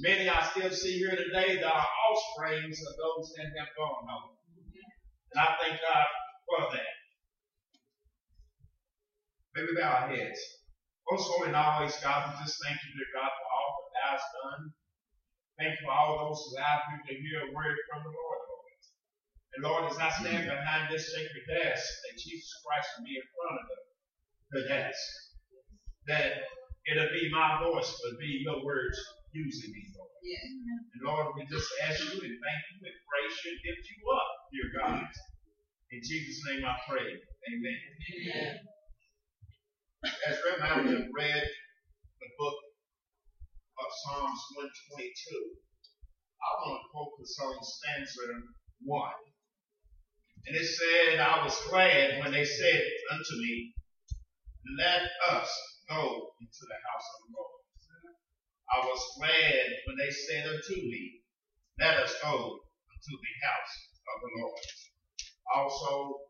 [0.00, 4.32] many I still see here today that are offsprings of those that have gone home.
[5.30, 6.08] And I thank God
[6.48, 6.97] for that.
[9.58, 10.38] Maybe bow our heads.
[11.10, 14.06] Most holy and always, God, we just thank you, dear God, for all that thou
[14.14, 14.62] hast done.
[15.58, 18.78] Thank you for all those who have to hear a word from the Lord, Lord.
[19.58, 23.26] And Lord, as I stand behind this sacred desk, that Jesus Christ will be in
[23.34, 23.78] front of the,
[24.54, 25.02] the desk.
[26.06, 26.38] That
[26.86, 28.94] it'll be my voice, but be your words
[29.34, 30.14] using me, Lord.
[30.22, 33.98] And Lord, we just ask you and thank you and praise you and lift you
[34.06, 35.10] up, dear God.
[35.90, 37.10] In Jesus' name I pray.
[37.18, 38.77] Amen.
[40.04, 41.42] As Reverend read
[42.20, 42.58] the book
[43.82, 45.58] of Psalms 122,
[46.38, 48.46] I want to focus on stanza
[48.84, 49.10] 1.
[50.46, 53.74] And it said, I was glad when they said unto me,
[54.78, 55.02] Let
[55.34, 55.50] us
[55.90, 57.58] go into the house of the Lord.
[58.70, 61.22] I was glad when they said unto me,
[61.80, 63.74] Let us go unto the house
[64.14, 64.62] of the Lord.
[65.56, 66.20] Also,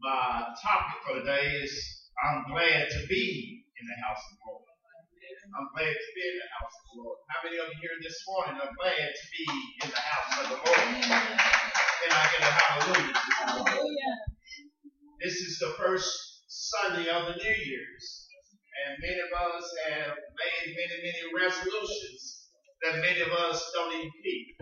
[0.00, 4.66] my topic for today is I'm glad to be in the house of the Lord.
[5.54, 7.18] I'm glad to be in the house of the Lord.
[7.30, 9.46] How many of you here this morning are glad to be
[9.86, 10.82] in the house of the Lord?
[10.98, 13.14] Can I get a hallelujah?
[15.22, 16.10] This is the first
[16.50, 18.06] Sunday of the New Year's.
[18.82, 22.50] And many of us have made many, many resolutions
[22.82, 24.58] that many of us don't even keep.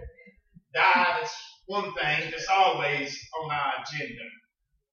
[0.76, 1.32] Diet is
[1.72, 4.28] one thing that's always on our agenda.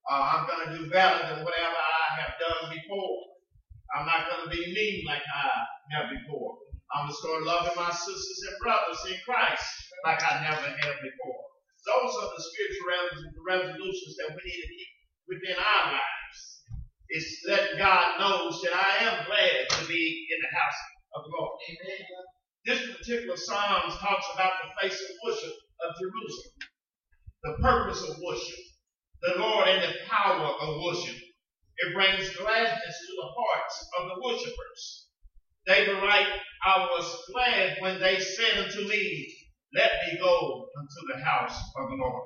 [0.09, 3.15] Uh, I'm going to do better than whatever I have done before.
[3.95, 5.47] I'm not going to be mean like I
[5.95, 6.59] have before.
[6.91, 9.69] I'm going to start loving my sisters and brothers in Christ
[10.03, 11.41] like I never have before.
[11.87, 14.93] Those are the spiritual resolutions that we need to keep
[15.27, 16.39] within our lives.
[17.09, 20.81] It's that God knows that I am glad to be in the house
[21.15, 21.55] of the Lord.
[21.69, 22.01] Amen.
[22.65, 25.53] This particular Psalm talks about the face of worship
[25.83, 26.55] of Jerusalem,
[27.43, 28.63] the purpose of worship,
[29.23, 31.15] the Lord and the power of worship.
[31.77, 35.07] It brings gladness to the hearts of the worshipers.
[35.65, 36.29] David writes,
[36.65, 39.33] I was glad when they said unto me,
[39.73, 42.23] Let me go unto the house of the Lord.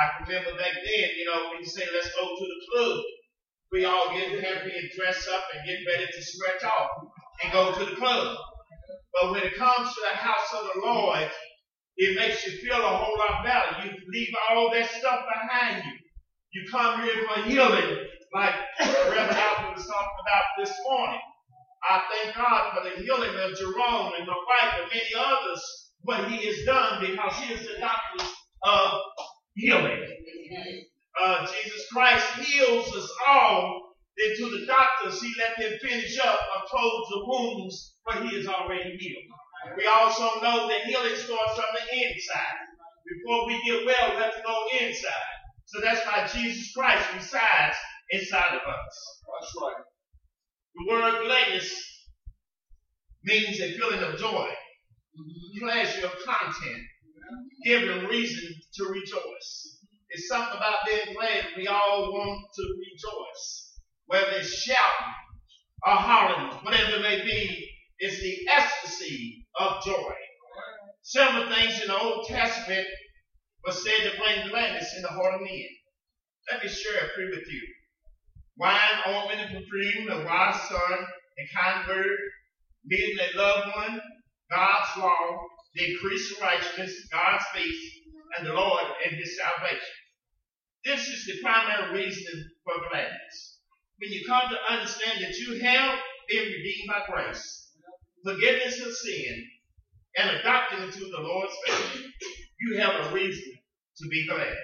[0.00, 3.00] I remember back then, you know, when you say, Let's go to the club,
[3.72, 6.88] we all get happy and dress up and get ready to stretch off
[7.42, 8.36] and go to the club.
[9.12, 11.30] But when it comes to the house of the Lord,
[11.98, 13.84] it makes you feel a whole lot better.
[13.84, 15.92] You leave all that stuff behind you.
[16.52, 21.20] You come here for healing, like Reverend Alfred was talking about this morning.
[21.90, 26.30] I thank God for the healing of Jerome and my wife and many others, what
[26.30, 28.24] he has done because he is the doctor
[28.64, 29.00] of
[29.54, 30.02] healing.
[31.20, 33.94] Uh, Jesus Christ heals us all.
[34.16, 38.36] Then to the doctors, he let them finish up or close the wounds but he
[38.36, 39.24] is already healed.
[39.76, 42.58] We also know that healing starts from the inside.
[43.08, 45.38] Before we get well, we have to go inside.
[45.66, 47.76] So that's why Jesus Christ resides
[48.10, 49.22] inside of us.
[49.40, 49.84] That's right.
[50.74, 51.88] The word gladness
[53.24, 54.48] means a feeling of joy,
[55.58, 56.82] pleasure of content,
[57.64, 59.78] giving reason to rejoice.
[60.10, 63.80] It's something about being glad we all want to rejoice.
[64.06, 65.14] Whether it's shouting
[65.86, 67.68] or hollering, whatever it may be,
[67.98, 70.14] it's the ecstasy of joy.
[71.02, 72.86] Several things in the Old Testament
[73.64, 75.68] were said to bring gladness in the heart of men.
[76.50, 77.62] Let me share a few with you.
[78.56, 80.98] Wine, ointment, and perfume, a wise son,
[81.38, 82.18] a kind word,
[82.84, 84.00] meeting a loved one,
[84.50, 85.38] God's law,
[85.74, 87.92] the increased righteousness, God's peace,
[88.36, 89.94] and the Lord and his salvation.
[90.84, 93.60] This is the primary reason for gladness.
[93.98, 95.98] When you come to understand that you have
[96.28, 97.57] been redeemed by grace,
[98.28, 99.44] forgiveness of sin,
[100.18, 102.06] and adopted into the Lord's family,
[102.60, 103.52] you have a reason
[103.98, 104.56] to be glad.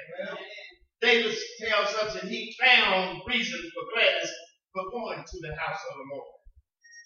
[1.00, 4.30] David tells us that he found reason for gladness
[4.72, 6.28] for going to the house of the Lord.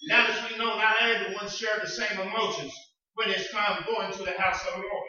[0.09, 2.72] Now, as we know, not everyone share the same emotions
[3.14, 5.09] when it's time going to the house of the Lord.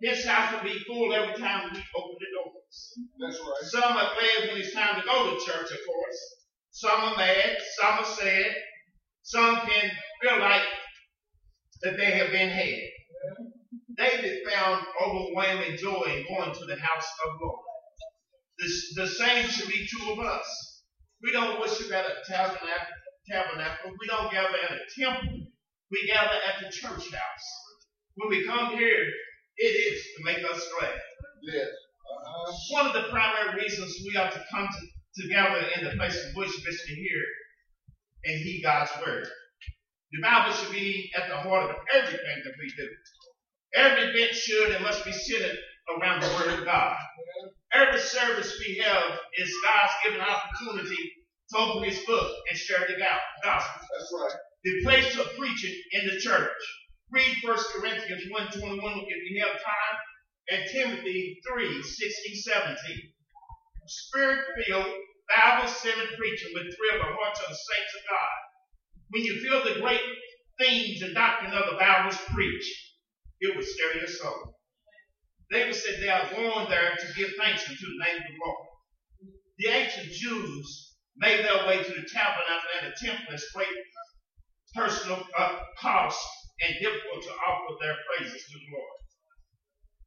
[0.00, 2.98] His house will be full every time we open the doors.
[3.20, 3.70] That's right.
[3.70, 6.20] Some are glad when it's time to go to church, of course.
[6.70, 7.56] Some are mad.
[7.80, 8.54] Some are sad.
[9.22, 9.90] Some can
[10.20, 10.62] feel like
[11.82, 12.78] that they have been had.
[13.96, 17.58] David found overwhelming joy in going to the house of God.
[18.58, 20.82] The, the same should be true of us.
[21.22, 22.94] We don't worship at a tabernacle,
[23.28, 23.90] tabernacle.
[23.98, 25.46] We don't gather at a temple.
[25.90, 27.48] We gather at the church house.
[28.14, 29.04] When we come here,
[29.56, 30.94] it is to make us glad.
[31.42, 31.66] Yes.
[31.66, 32.52] Uh-huh.
[32.70, 36.36] One of the primary reasons we are to come to, together in the place of
[36.36, 37.22] worship is to hear
[38.24, 39.26] and heed God's word.
[40.12, 42.88] The Bible should be at the heart of everything that we do.
[43.74, 45.58] Every event should and must be centered
[45.90, 46.96] around the word of God.
[47.72, 51.12] Every service we have is God's given opportunity
[51.50, 52.96] to open his book and share the
[53.44, 53.82] gospel.
[53.92, 54.40] That's right.
[54.64, 56.50] The place of preaching in the church.
[57.10, 59.96] Read 1 Corinthians 1.21 if you have time,
[60.50, 62.76] and Timothy 3, 16, 17.
[63.86, 64.92] Spirit-filled,
[65.28, 68.47] Bible-centered preaching would thrill the hearts of the saints of God.
[69.10, 70.00] When you feel the great
[70.58, 72.76] themes and doctrine of the Bible preached,
[73.40, 74.54] it will stir your soul.
[75.50, 78.68] David said they are going there to give thanks unto the name of the Lord.
[79.58, 83.68] The ancient Jews made their way to the tabernacle and the temple as great
[84.74, 86.20] personal uh, cost
[86.60, 88.98] and difficult to offer their praises to the Lord.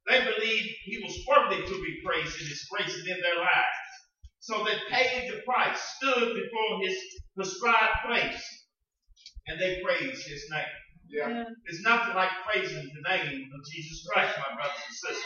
[0.08, 3.92] They believed he was worthy to be praised in his grace and in their lives.
[4.40, 6.98] So they paid the price, stood before his
[7.36, 8.61] prescribed place,
[9.48, 10.76] and they praise his name.
[11.10, 11.44] Yeah.
[11.66, 15.26] It's nothing like praising the name of Jesus Christ, my brothers and sisters.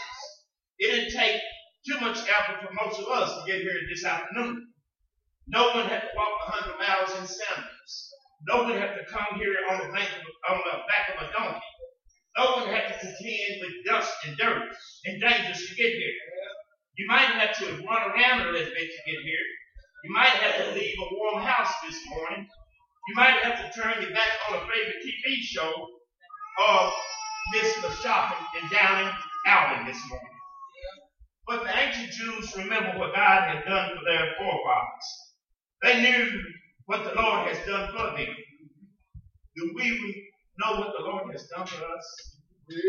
[0.79, 1.41] It didn't take
[1.85, 4.67] too much effort for most of us to get here this afternoon.
[5.47, 7.91] No one had to walk 100 miles in sandals.
[8.49, 11.31] No one had to come here on the, bank of, on the back of a
[11.31, 11.61] donkey.
[12.37, 14.73] No one had to contend with dust and dirt
[15.05, 16.17] and dangers to get here.
[16.97, 19.45] You might have to run around a little bit to get here.
[20.03, 22.47] You might have to leave a warm house this morning.
[23.07, 25.71] You might have to turn your back on a favorite TV show
[26.67, 26.93] of
[27.53, 29.13] the shopping and downing
[29.45, 30.29] outing this morning.
[31.47, 35.07] But the ancient Jews remember what God had done for their forefathers.
[35.83, 36.41] They knew
[36.87, 38.35] what the Lord has done for them.
[39.55, 42.37] Do we know what the Lord has done for us?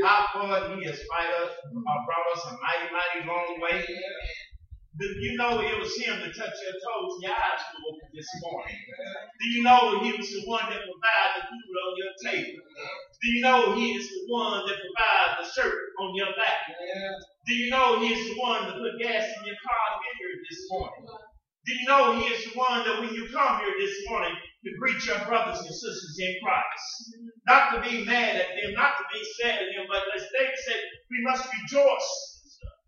[0.02, 3.84] How far He has fight us, uh, brought us a mighty, mighty long way.
[4.96, 8.08] Do you know it was Him that touched your toes and your eyes were open
[8.16, 8.80] this morning?
[9.40, 12.64] Do you know He was the one that provided the food on your table?
[13.20, 16.72] Do you know He is the one that provides the shirt on your back?
[17.44, 20.64] Do you know He is the one that put gas in your car here this
[20.72, 21.04] morning?
[21.68, 24.70] Do you know He is the one that when you come here this morning to
[24.80, 26.88] greet your brothers and sisters in Christ?
[27.44, 30.56] Not to be mad at them, not to be sad at them, but as David
[30.56, 30.80] said,
[31.12, 32.08] we must rejoice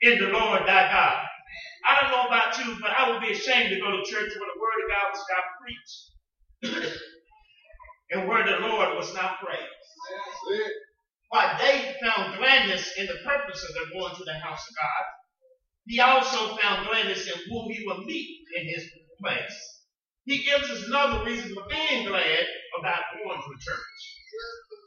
[0.01, 1.28] in the Lord thy God.
[1.89, 4.49] I don't know about you, but I would be ashamed to go to church when
[4.53, 5.97] the word of God was not preached
[8.11, 10.69] and where the Lord was not praised.
[11.31, 15.05] While David found gladness in the purpose of their going to the house of God,
[15.87, 18.85] he also found gladness in whom he would meet in his
[19.23, 19.57] place.
[20.25, 22.45] He gives us another reason for being glad
[22.79, 24.01] about going to church.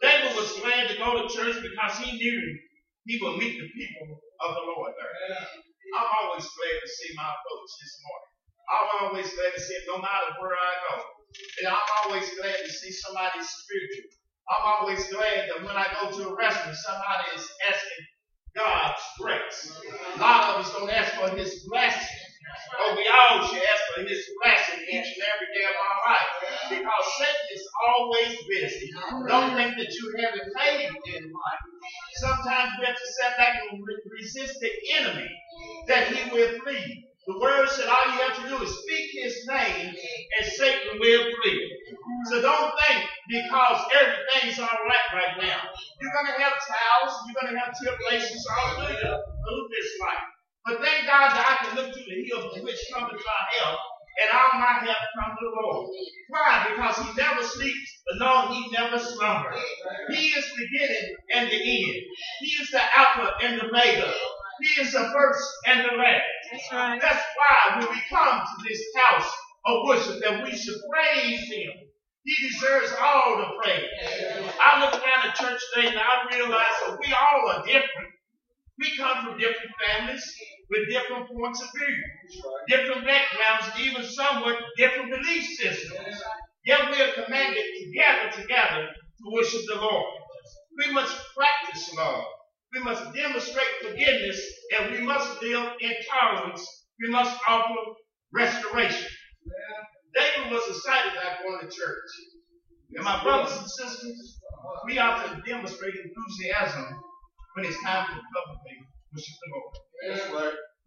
[0.02, 2.60] David was glad to go to church because he knew
[3.06, 5.48] he would meet the people of the Lord there.
[5.92, 8.32] I'm always glad to see my folks this morning.
[8.72, 10.96] I'm always glad to see them no matter where I go.
[11.60, 14.12] And I'm always glad to see somebody spiritual.
[14.48, 18.04] I'm always glad that when I go to a restaurant, somebody is asking
[18.56, 19.60] God's grace.
[20.16, 22.21] A lot of us don't ask for His blessing.
[22.78, 26.30] But we all should ask for His blessing each and every day of our life.
[26.70, 28.88] Because Satan is always busy.
[29.28, 31.64] Don't think that you haven't faith in life.
[32.16, 35.30] Sometimes we have to sit back and re- resist the enemy
[35.88, 37.08] that he will flee.
[37.28, 41.26] The word said all you have to do is speak his name and Satan will
[41.38, 41.72] flee.
[42.30, 45.62] So don't think because everything's all right right now.
[46.02, 50.41] You're going to have trials, you're going to have tribulations all through this life.
[50.66, 53.80] But thank God that I can look to the hills from which cometh my help,
[54.22, 55.90] and all my help from the Lord.
[56.30, 56.68] Why?
[56.70, 59.60] Because he never sleeps, but no, he never slumbers.
[60.10, 62.02] He is the beginning and the end.
[62.42, 64.14] He is the Alpha and the Omega.
[64.62, 66.22] He is the first and the last.
[66.52, 67.02] That's right.
[67.02, 69.32] That's why when we come to this house
[69.66, 71.72] of worship, that we should praise Him.
[72.24, 73.90] He deserves all the praise.
[74.62, 78.14] I look around the church today and I realize that we all are different.
[78.78, 80.24] We come from different families
[80.72, 81.98] with different points of view,
[82.70, 86.24] different backgrounds, even somewhat different belief systems.
[86.66, 90.06] Yet we are commanded together, together to worship the Lord.
[90.78, 92.24] We must practice love.
[92.74, 94.42] We must demonstrate forgiveness
[94.78, 96.66] and we must live in tolerance.
[97.02, 97.76] We must offer
[98.34, 99.08] restoration.
[100.16, 102.10] David was excited about going to church.
[102.96, 104.40] And my brothers and sisters,
[104.86, 107.02] we ought to demonstrate enthusiasm
[107.56, 108.78] when it's time to publicly
[109.14, 109.91] worship the Lord.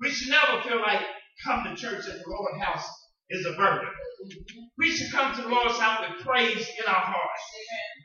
[0.00, 1.00] We should never feel like
[1.44, 2.88] coming to church at the Lord's house
[3.30, 3.88] is a burden.
[4.78, 7.42] We should come to the Lord's house with praise in our hearts.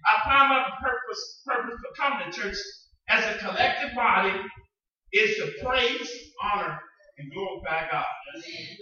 [0.07, 2.57] I find my purpose, purpose for coming to church
[3.09, 4.39] as a collective body
[5.13, 6.09] is to praise,
[6.43, 6.79] honor,
[7.17, 8.05] and glorify God.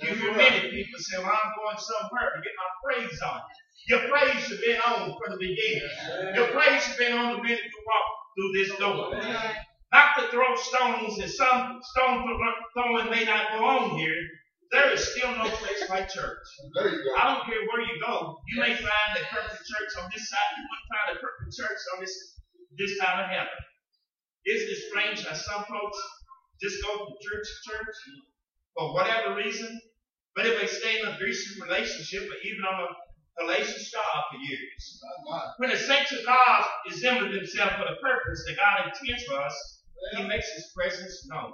[0.03, 3.41] You hear many people say, well, I'm going somewhere to get my praise on.
[3.87, 6.35] Your praise should be on from the beginning.
[6.35, 9.66] Your praise should be on the minute you walk through this door.
[9.91, 12.27] Not to throw stones, and some stone
[12.73, 14.21] throwing may not go on here.
[14.71, 16.43] There is still no place like church.
[16.75, 17.15] There you go.
[17.15, 18.37] I don't care where you go.
[18.47, 20.51] You may find the perfect church on this side.
[20.57, 22.13] You wouldn't find the perfect church on this
[22.77, 23.59] this side of heaven.
[24.45, 25.97] Isn't it strange how some folks
[26.61, 27.95] just go from church to church
[28.77, 29.79] for whatever reason?
[30.35, 32.87] But if they stay in a abusive relationship or even on a
[33.41, 35.01] hellacious job for years.
[35.57, 39.76] When the saints of God assemble themselves for the purpose that God intends for us,
[40.15, 41.53] He makes His presence known.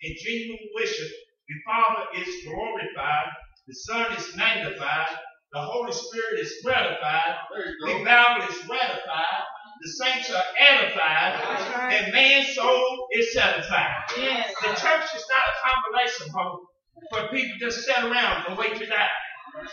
[0.00, 1.08] In genuine worship,
[1.48, 3.28] the Father is glorified,
[3.66, 5.08] the Son is magnified,
[5.52, 7.36] the Holy Spirit is gratified,
[7.80, 8.04] the.
[8.04, 9.42] Bible is ratified,
[9.82, 11.40] the saints are edified,
[11.74, 11.92] right.
[11.92, 14.04] and man's soul is satisfied.
[14.16, 14.54] Yes.
[14.60, 16.66] The church is not a combination home
[17.10, 19.08] for people just sit around and wait to die.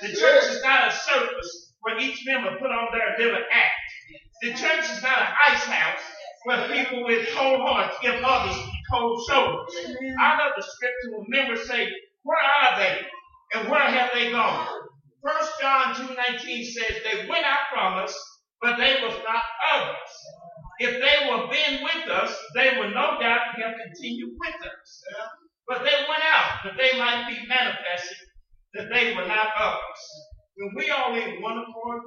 [0.02, 3.86] The church is not a circus where each member put on their little act.
[4.42, 6.02] The church is not an ice house
[6.46, 8.56] where people with cold hearts give others
[8.92, 9.76] cold shoulders.
[10.20, 11.90] I love the scripture when members say,
[12.24, 13.02] Where are they?
[13.54, 14.68] And where have they gone?
[15.24, 18.16] First John 2.19 says they went out from us,
[18.62, 19.44] but they was not
[19.74, 20.14] of us.
[20.80, 25.04] If they were been with us, they would no doubt have continued with us.
[25.68, 28.18] But they went out that they might be manifested
[28.76, 30.28] that they were not of us.
[30.58, 32.02] When we all in one accord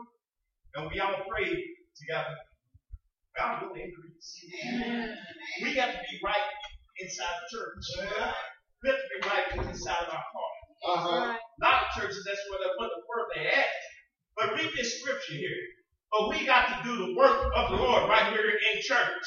[0.76, 1.48] and we all pray
[1.96, 2.36] together,
[3.36, 4.28] God will increase.
[5.62, 6.48] We got to be right
[7.00, 7.84] inside the church.
[8.82, 10.58] We have to be right inside of our heart.
[10.78, 11.34] Uh-huh.
[11.34, 13.72] A lot of churches, that's where they put the word they at.
[14.36, 15.58] But read this scripture here.
[16.10, 19.26] But we got to do the work of the Lord right here in church.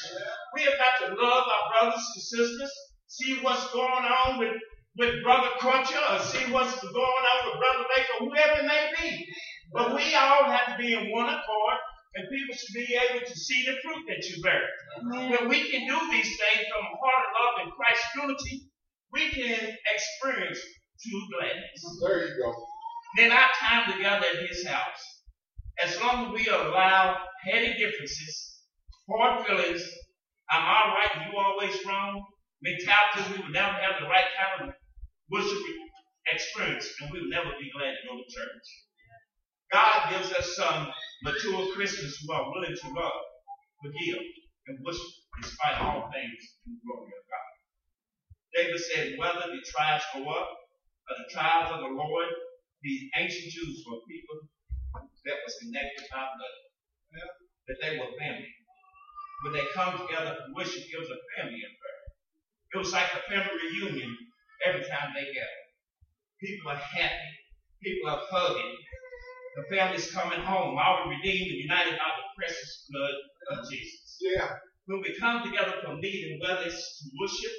[0.55, 2.71] We have got to love our brothers and sisters,
[3.07, 4.55] see what's going on with,
[4.97, 9.27] with Brother Cruncher, or see what's going on with Brother Baker, whoever it may be.
[9.73, 11.77] But we all have to be in one accord,
[12.15, 14.61] and people should be able to see the fruit that you bear.
[15.03, 18.67] When we can do these things from a heart of love and Christ's unity,
[19.13, 20.59] we can experience
[21.01, 21.99] true gladness.
[22.03, 22.53] There you go.
[23.17, 25.03] Then our time together at his house.
[25.83, 28.59] As long as we allow petty differences,
[29.09, 29.83] hard feelings,
[30.49, 32.23] I'm all right you always wrong,
[32.61, 34.75] mentality, we will never have the right kind of
[35.31, 35.63] worship
[36.31, 38.67] experience and we will never be glad to go to church.
[39.71, 40.87] God gives us some
[41.23, 43.21] mature Christians who are willing to love,
[43.81, 44.21] forgive,
[44.67, 45.11] and worship
[45.41, 47.51] despite all things in the glory of God.
[48.53, 50.49] David said, whether the trials go up
[51.09, 52.29] or the trials of the Lord,
[52.83, 54.37] these ancient Jews were people
[55.25, 56.57] that was connected by blood.
[57.67, 58.49] That they were family.
[59.43, 61.99] When they come together to worship, it was a family affair.
[62.73, 64.11] It was like a family reunion
[64.65, 65.63] every time they gather.
[66.41, 67.31] People are happy.
[67.83, 68.75] People are hugging.
[69.61, 73.13] The family's coming home, all redeemed and united by the precious blood
[73.53, 74.17] of Jesus.
[74.19, 74.49] Yeah.
[74.85, 77.53] When we come together for meeting, whether it's to worship,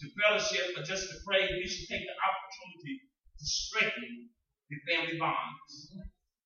[0.00, 3.00] to fellowship, or just to pray, we should take the opportunity
[3.40, 4.28] to strengthen
[4.68, 5.96] the family bonds.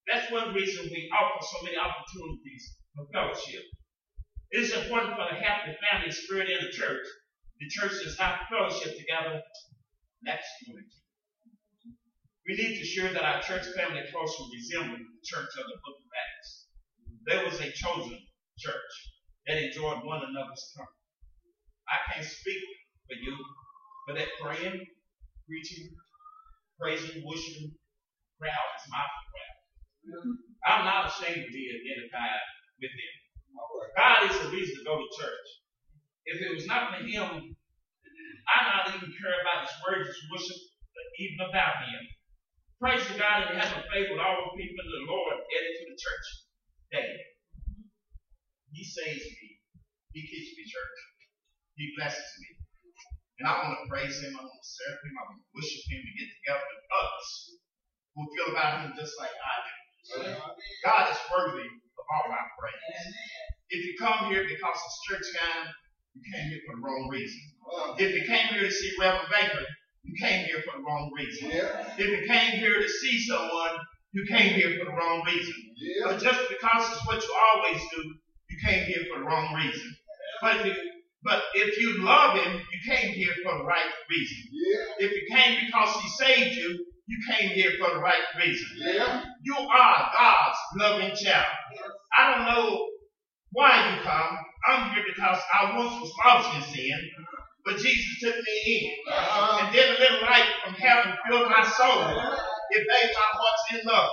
[0.07, 3.67] That's one reason we offer so many opportunities for fellowship.
[4.53, 7.07] It is important for the happy family spirit in the church.
[7.59, 9.43] The church does not fellowship together.
[10.23, 10.95] That's unity.
[12.47, 15.99] We need to ensure that our church family closely resembles the church of the book
[15.99, 16.51] of Acts.
[17.27, 18.23] There was a chosen
[18.55, 18.93] church
[19.51, 21.11] that enjoyed one another's company.
[21.91, 22.63] I can't speak
[23.11, 23.35] for you,
[24.07, 24.79] but that praying,
[25.43, 25.91] preaching,
[26.79, 27.75] praising, worshiping
[28.39, 29.59] crowd is my crowd.
[30.71, 32.47] I'm not ashamed to be identified
[32.79, 33.15] with them.
[33.99, 35.47] God is the reason to go to church.
[36.27, 37.27] If it was not for Him,
[38.47, 40.59] I not even care about His words, His worship,
[40.95, 42.03] but even about Him.
[42.77, 45.85] Praise to God have a faith with all the people in the Lord headed to
[45.89, 46.27] the church
[46.93, 47.25] daily.
[48.69, 49.49] He saves me.
[50.13, 50.99] He keeps me church.
[51.81, 52.49] He blesses me.
[53.41, 54.37] And I want to praise Him.
[54.37, 55.17] I want to serve Him.
[55.17, 57.29] I want to worship Him and get together with others
[58.13, 59.73] who feel about Him just like I do.
[60.85, 63.01] God is worthy of all our praise.
[63.73, 65.73] If you come here because it's church time,
[66.13, 67.41] you came here for the wrong reason.
[67.97, 69.65] If you came here to see Reverend Baker,
[70.07, 71.51] you came here for the wrong reason.
[71.51, 71.95] Yeah.
[71.99, 73.77] If you came here to see someone,
[74.13, 75.55] you came here for the wrong reason.
[75.77, 76.07] Yeah.
[76.07, 78.03] But just because it's what you always do,
[78.51, 79.97] you came here for the wrong reason.
[80.41, 80.75] But if you,
[81.25, 84.39] but if you love him, you came here for the right reason.
[84.53, 85.07] Yeah.
[85.07, 88.69] If you came because he saved you, you came here for the right reason.
[88.77, 89.25] Yeah.
[89.43, 91.47] You are God's loving child.
[92.17, 92.87] I don't know
[93.53, 94.39] why you come.
[94.69, 97.11] I'm here because I once was lost in sin,
[97.67, 99.13] but Jesus took me in.
[99.13, 102.03] And then a little light from heaven filled my soul.
[102.71, 104.11] It made my heart in love.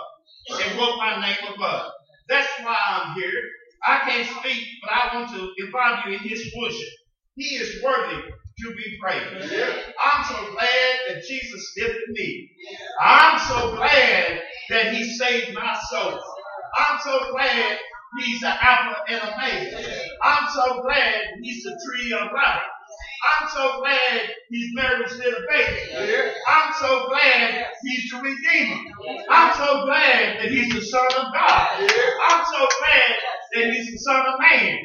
[0.50, 1.92] And wrote my name above.
[2.28, 3.42] That's why I'm here.
[3.86, 6.90] I can't speak, but I want to involve you in his worship.
[7.36, 9.54] He is worthy to be praised.
[10.02, 12.50] I'm so glad that Jesus lifted me.
[13.02, 16.20] I'm so glad that he saved my soul.
[16.78, 17.78] I'm so glad
[18.20, 19.94] he's the Alpha and Omega.
[20.24, 22.62] I'm so glad he's the tree of life.
[23.24, 26.12] I'm so glad he's Mary's little baby.
[26.12, 26.32] Yeah.
[26.48, 28.82] I'm so glad he's the Redeemer.
[29.30, 31.68] I'm so glad that he's the Son of God.
[31.80, 33.16] I'm so glad
[33.54, 34.80] that he's the Son of Man.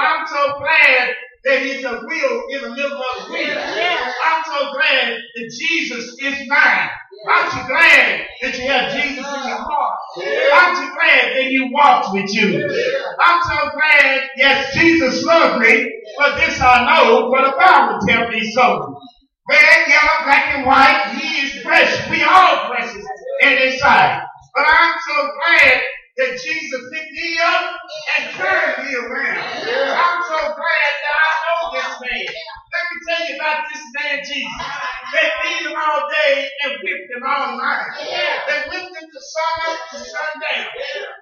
[0.00, 1.14] I'm so glad
[1.44, 3.48] that he's a wheel in the middle of the wheel.
[3.48, 4.12] Yeah.
[4.26, 6.90] I'm so glad that Jesus is mine.
[7.28, 9.81] I'm so glad that you have Jesus in your heart?
[10.16, 12.68] Aren't so glad that he walked with you?
[13.20, 18.30] I'm so glad, yes, Jesus loved me, but this I know, for the Bible tells
[18.30, 18.98] me so.
[19.48, 22.08] Red, yellow, black, and white, he is precious.
[22.10, 23.04] We all precious
[23.42, 24.22] in his sight.
[24.54, 25.80] But I'm so glad
[26.18, 27.72] that Jesus picked me up
[28.18, 29.38] and turned me around.
[29.38, 32.34] I'm so glad that I know this man.
[32.72, 34.64] Let me tell you about this man Jesus.
[35.12, 37.92] They beat him all day and whipped him all night.
[38.48, 40.66] They whipped him to sun up to sundown.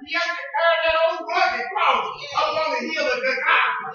[0.06, 2.06] He had to carry that old rugged cross
[2.39, 3.90] up on the hill of Golgotha,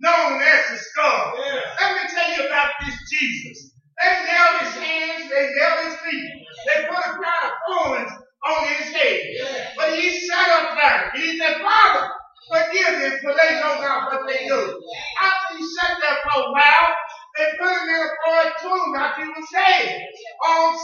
[0.00, 1.36] known as the skull.
[1.36, 3.76] Let me tell you about this Jesus.
[4.00, 6.30] They nailed his hands, they nailed his feet,
[6.66, 8.12] they put a crown of thorns
[8.48, 9.20] on his head.
[9.76, 11.12] But he sat up there.
[11.20, 12.08] He said, Father,
[12.50, 14.82] forgive them, for they know not what they do.
[15.20, 16.88] After he sat there for a while,
[17.36, 20.02] they put him in a boy tomb after he was dead.
[20.46, 20.78] On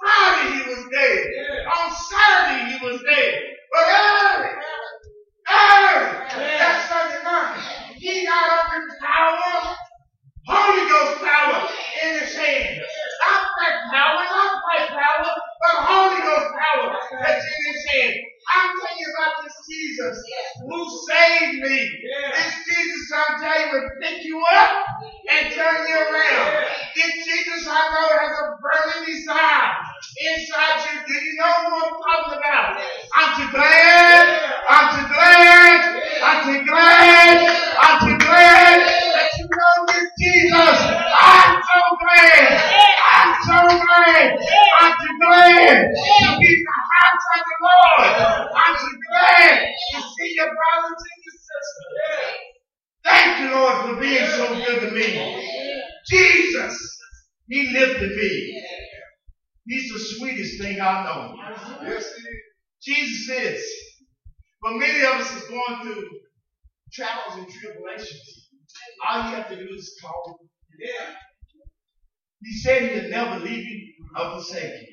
[0.00, 1.26] Friday he was dead.
[1.76, 3.34] On Saturday he was dead.
[3.72, 4.50] But early,
[5.48, 6.08] early,
[6.58, 7.62] that Sunday morning,
[7.96, 9.76] he got up in power,
[10.46, 11.68] Holy Ghost power
[12.02, 12.80] in his hand.
[13.22, 18.14] Not that power, not white power, but Holy Ghost power that's in his hand.
[18.54, 20.18] I'm telling you about this Jesus
[20.68, 20.78] who
[21.08, 21.78] saved me.
[22.34, 24.84] This Jesus, I'm telling you, will pick you up
[25.30, 26.66] and turn you around.
[26.96, 29.70] This Jesus I know has a burning desire
[30.18, 30.94] inside you.
[31.06, 32.82] Do you know what I'm talking about?
[33.16, 34.26] Aren't you glad?
[34.68, 35.78] Aren't you glad?
[36.22, 37.36] Aren't you glad?
[37.78, 40.78] Aren't you glad that you know this Jesus?
[40.82, 42.44] I'm so glad.
[43.12, 44.26] I'm so glad.
[44.82, 48.10] Aren't you glad to be in the house of the Lord?
[48.52, 49.54] Aren't you glad
[49.94, 52.36] to see your brothers and your sisters?
[53.04, 55.42] Thank you, Lord, for being so good to me.
[56.08, 56.98] Jesus,
[57.48, 58.62] He lifted me.
[59.66, 61.34] He's the sweetest thing I know.
[61.84, 62.42] Yes, he is.
[62.82, 63.64] Jesus is.
[64.60, 66.04] But many of us is going through
[66.92, 68.48] trials and tribulations.
[69.06, 70.48] All you have to do is call him.
[72.42, 74.86] He said he'll never leave you or forsake you.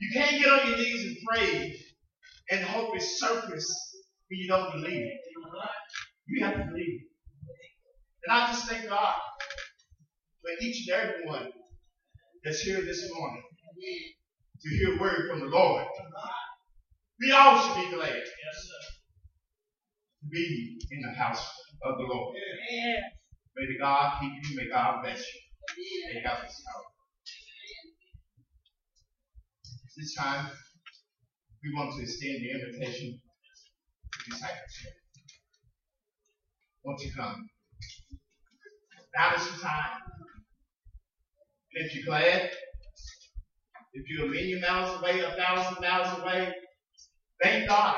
[0.00, 1.74] You can't get on your knees and pray
[2.52, 3.68] and hope it surface
[4.28, 5.20] when you don't believe it.
[6.28, 7.06] You have to believe it.
[8.24, 9.14] And I just thank God
[10.42, 11.50] for each and every one
[12.44, 13.42] that's here this morning
[14.62, 15.84] to hear a word from the Lord.
[17.20, 18.22] We all should be glad to
[20.30, 21.46] be in the house
[21.84, 22.34] of the Lord.
[23.56, 24.56] May the God keep you.
[24.56, 26.14] May God bless you.
[26.14, 26.64] May God bless you.
[29.96, 30.50] This time,
[31.62, 33.20] we want to extend the invitation
[34.12, 34.92] to discipleship.
[36.84, 37.48] Won't you come?
[39.16, 40.00] Now is the time.
[41.74, 42.50] And if you're glad,
[43.92, 46.52] if you're a million miles away, a thousand miles away,
[47.42, 47.96] thank God.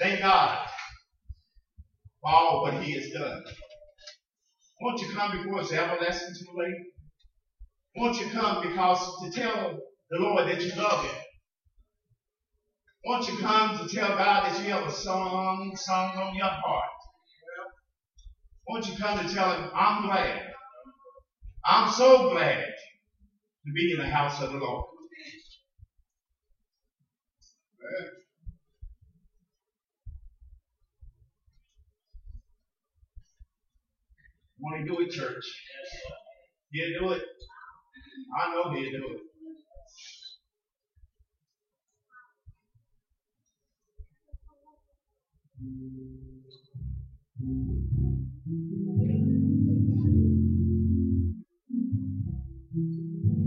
[0.00, 0.66] Thank God
[2.20, 3.44] for all what He has done.
[4.80, 6.74] Won't you come before His everlasting too late?
[7.96, 9.78] Won't you come because to tell
[10.10, 11.21] the Lord that you love Him?
[13.04, 16.84] Won't you come to tell God that you have a song, song on your heart?
[18.68, 20.42] Won't you come to tell Him, I'm glad.
[21.64, 24.84] I'm so glad to be in the house of the Lord.
[34.60, 35.44] Want to do it, church?
[36.70, 37.22] He'll do it.
[38.38, 39.31] I know he'll do it.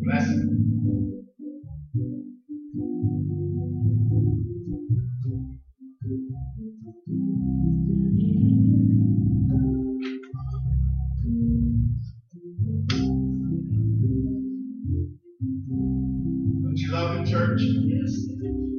[0.04, 0.28] Bless.
[16.62, 17.62] Don't you love him, church?
[17.62, 18.75] Yes.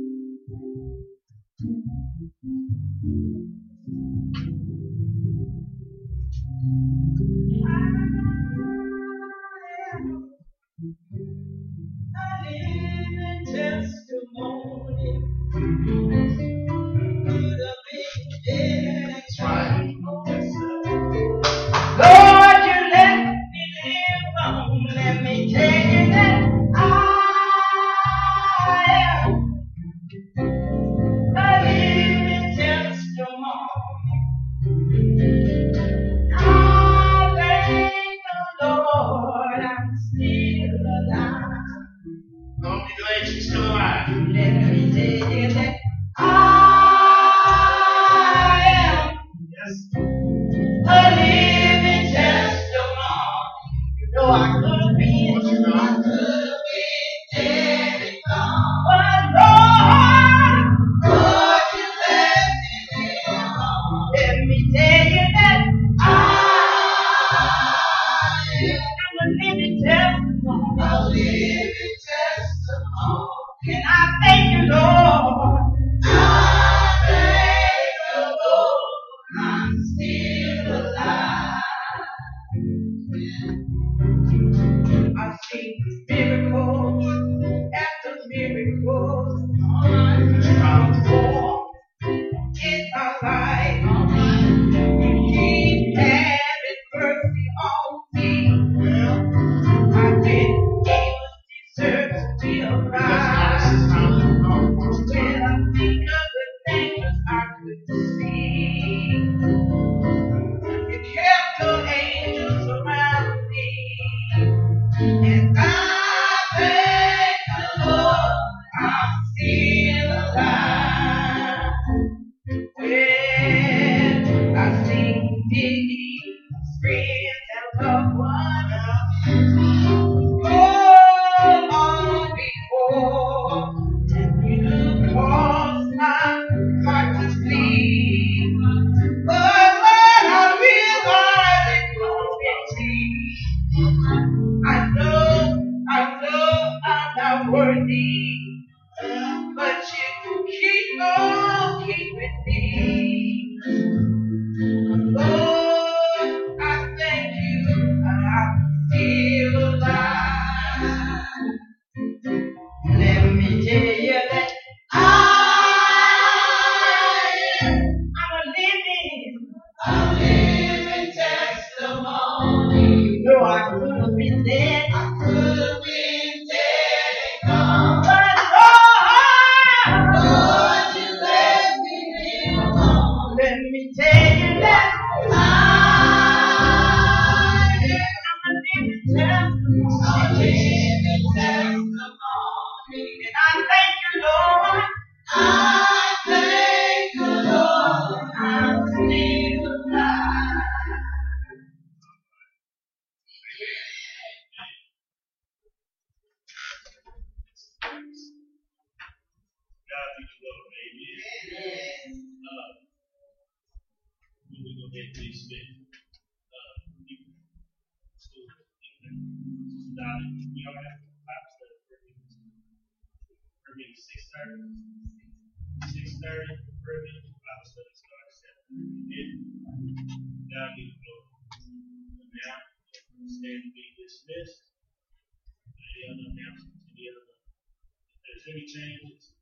[238.65, 239.37] Changes,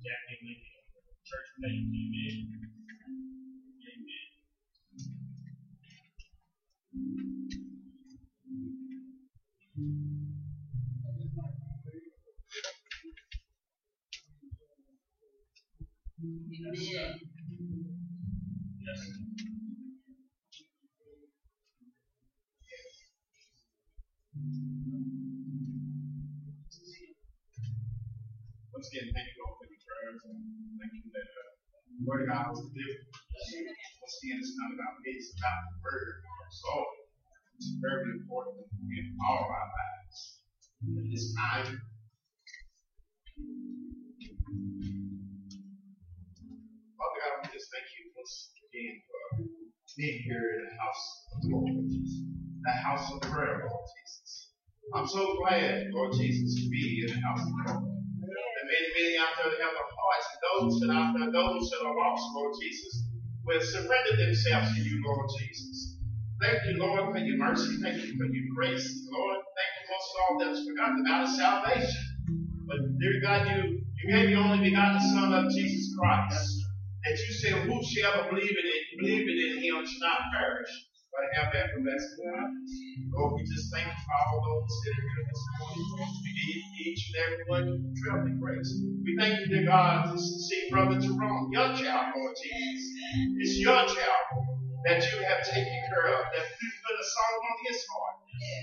[0.00, 0.74] Jack can make it
[1.28, 2.36] church page, amen.
[2.48, 2.53] Amen.
[55.04, 57.76] I'm so glad, Lord Jesus, to be in the house of the.
[57.76, 61.68] There are many, many out there that have their hearts, those that out there, those
[61.68, 63.04] that are lost, Lord Jesus,
[63.44, 66.00] will surrender themselves to you, Lord Jesus.
[66.40, 67.76] Thank you, Lord, for your mercy.
[67.84, 69.44] Thank you for your grace, Lord.
[69.44, 72.04] Thank you most of all that was forgotten about is salvation.
[72.64, 76.48] But dear God, you, you gave your only begotten Son of Jesus Christ.
[77.04, 80.72] That you said, whosoever believe in it, believe in him shall not perish,
[81.24, 82.52] but have everlasting life.
[83.16, 85.84] Lord, we just thank you for all those that are here this morning.
[86.20, 87.68] We give each and every one
[88.04, 88.70] traveling grace.
[89.04, 92.84] We thank you, dear God, to see Brother Jerome, your child, Lord Jesus.
[93.40, 94.26] It's your child
[94.84, 98.16] that you have taken care of, that you put a song on his heart.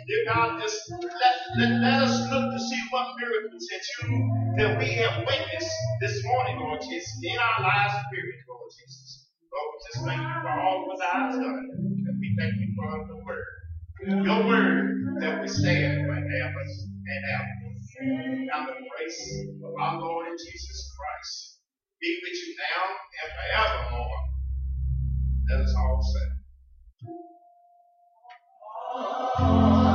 [0.05, 4.09] Dear God, just let, let, let us look to see what miracles that you
[4.57, 9.25] that we have witnessed this morning, Lord Jesus, in our lives period, Lord Jesus.
[9.49, 12.20] Lord, we just thank you for all what thou hast done.
[12.41, 14.26] Thank you for the word.
[14.26, 17.55] Your word that we stand forever and ever.
[18.47, 21.59] Now the grace of our Lord and Jesus Christ
[22.01, 22.84] be with you now
[23.22, 23.30] and
[23.93, 24.22] forevermore.
[25.51, 26.01] Let us all
[29.85, 29.90] say.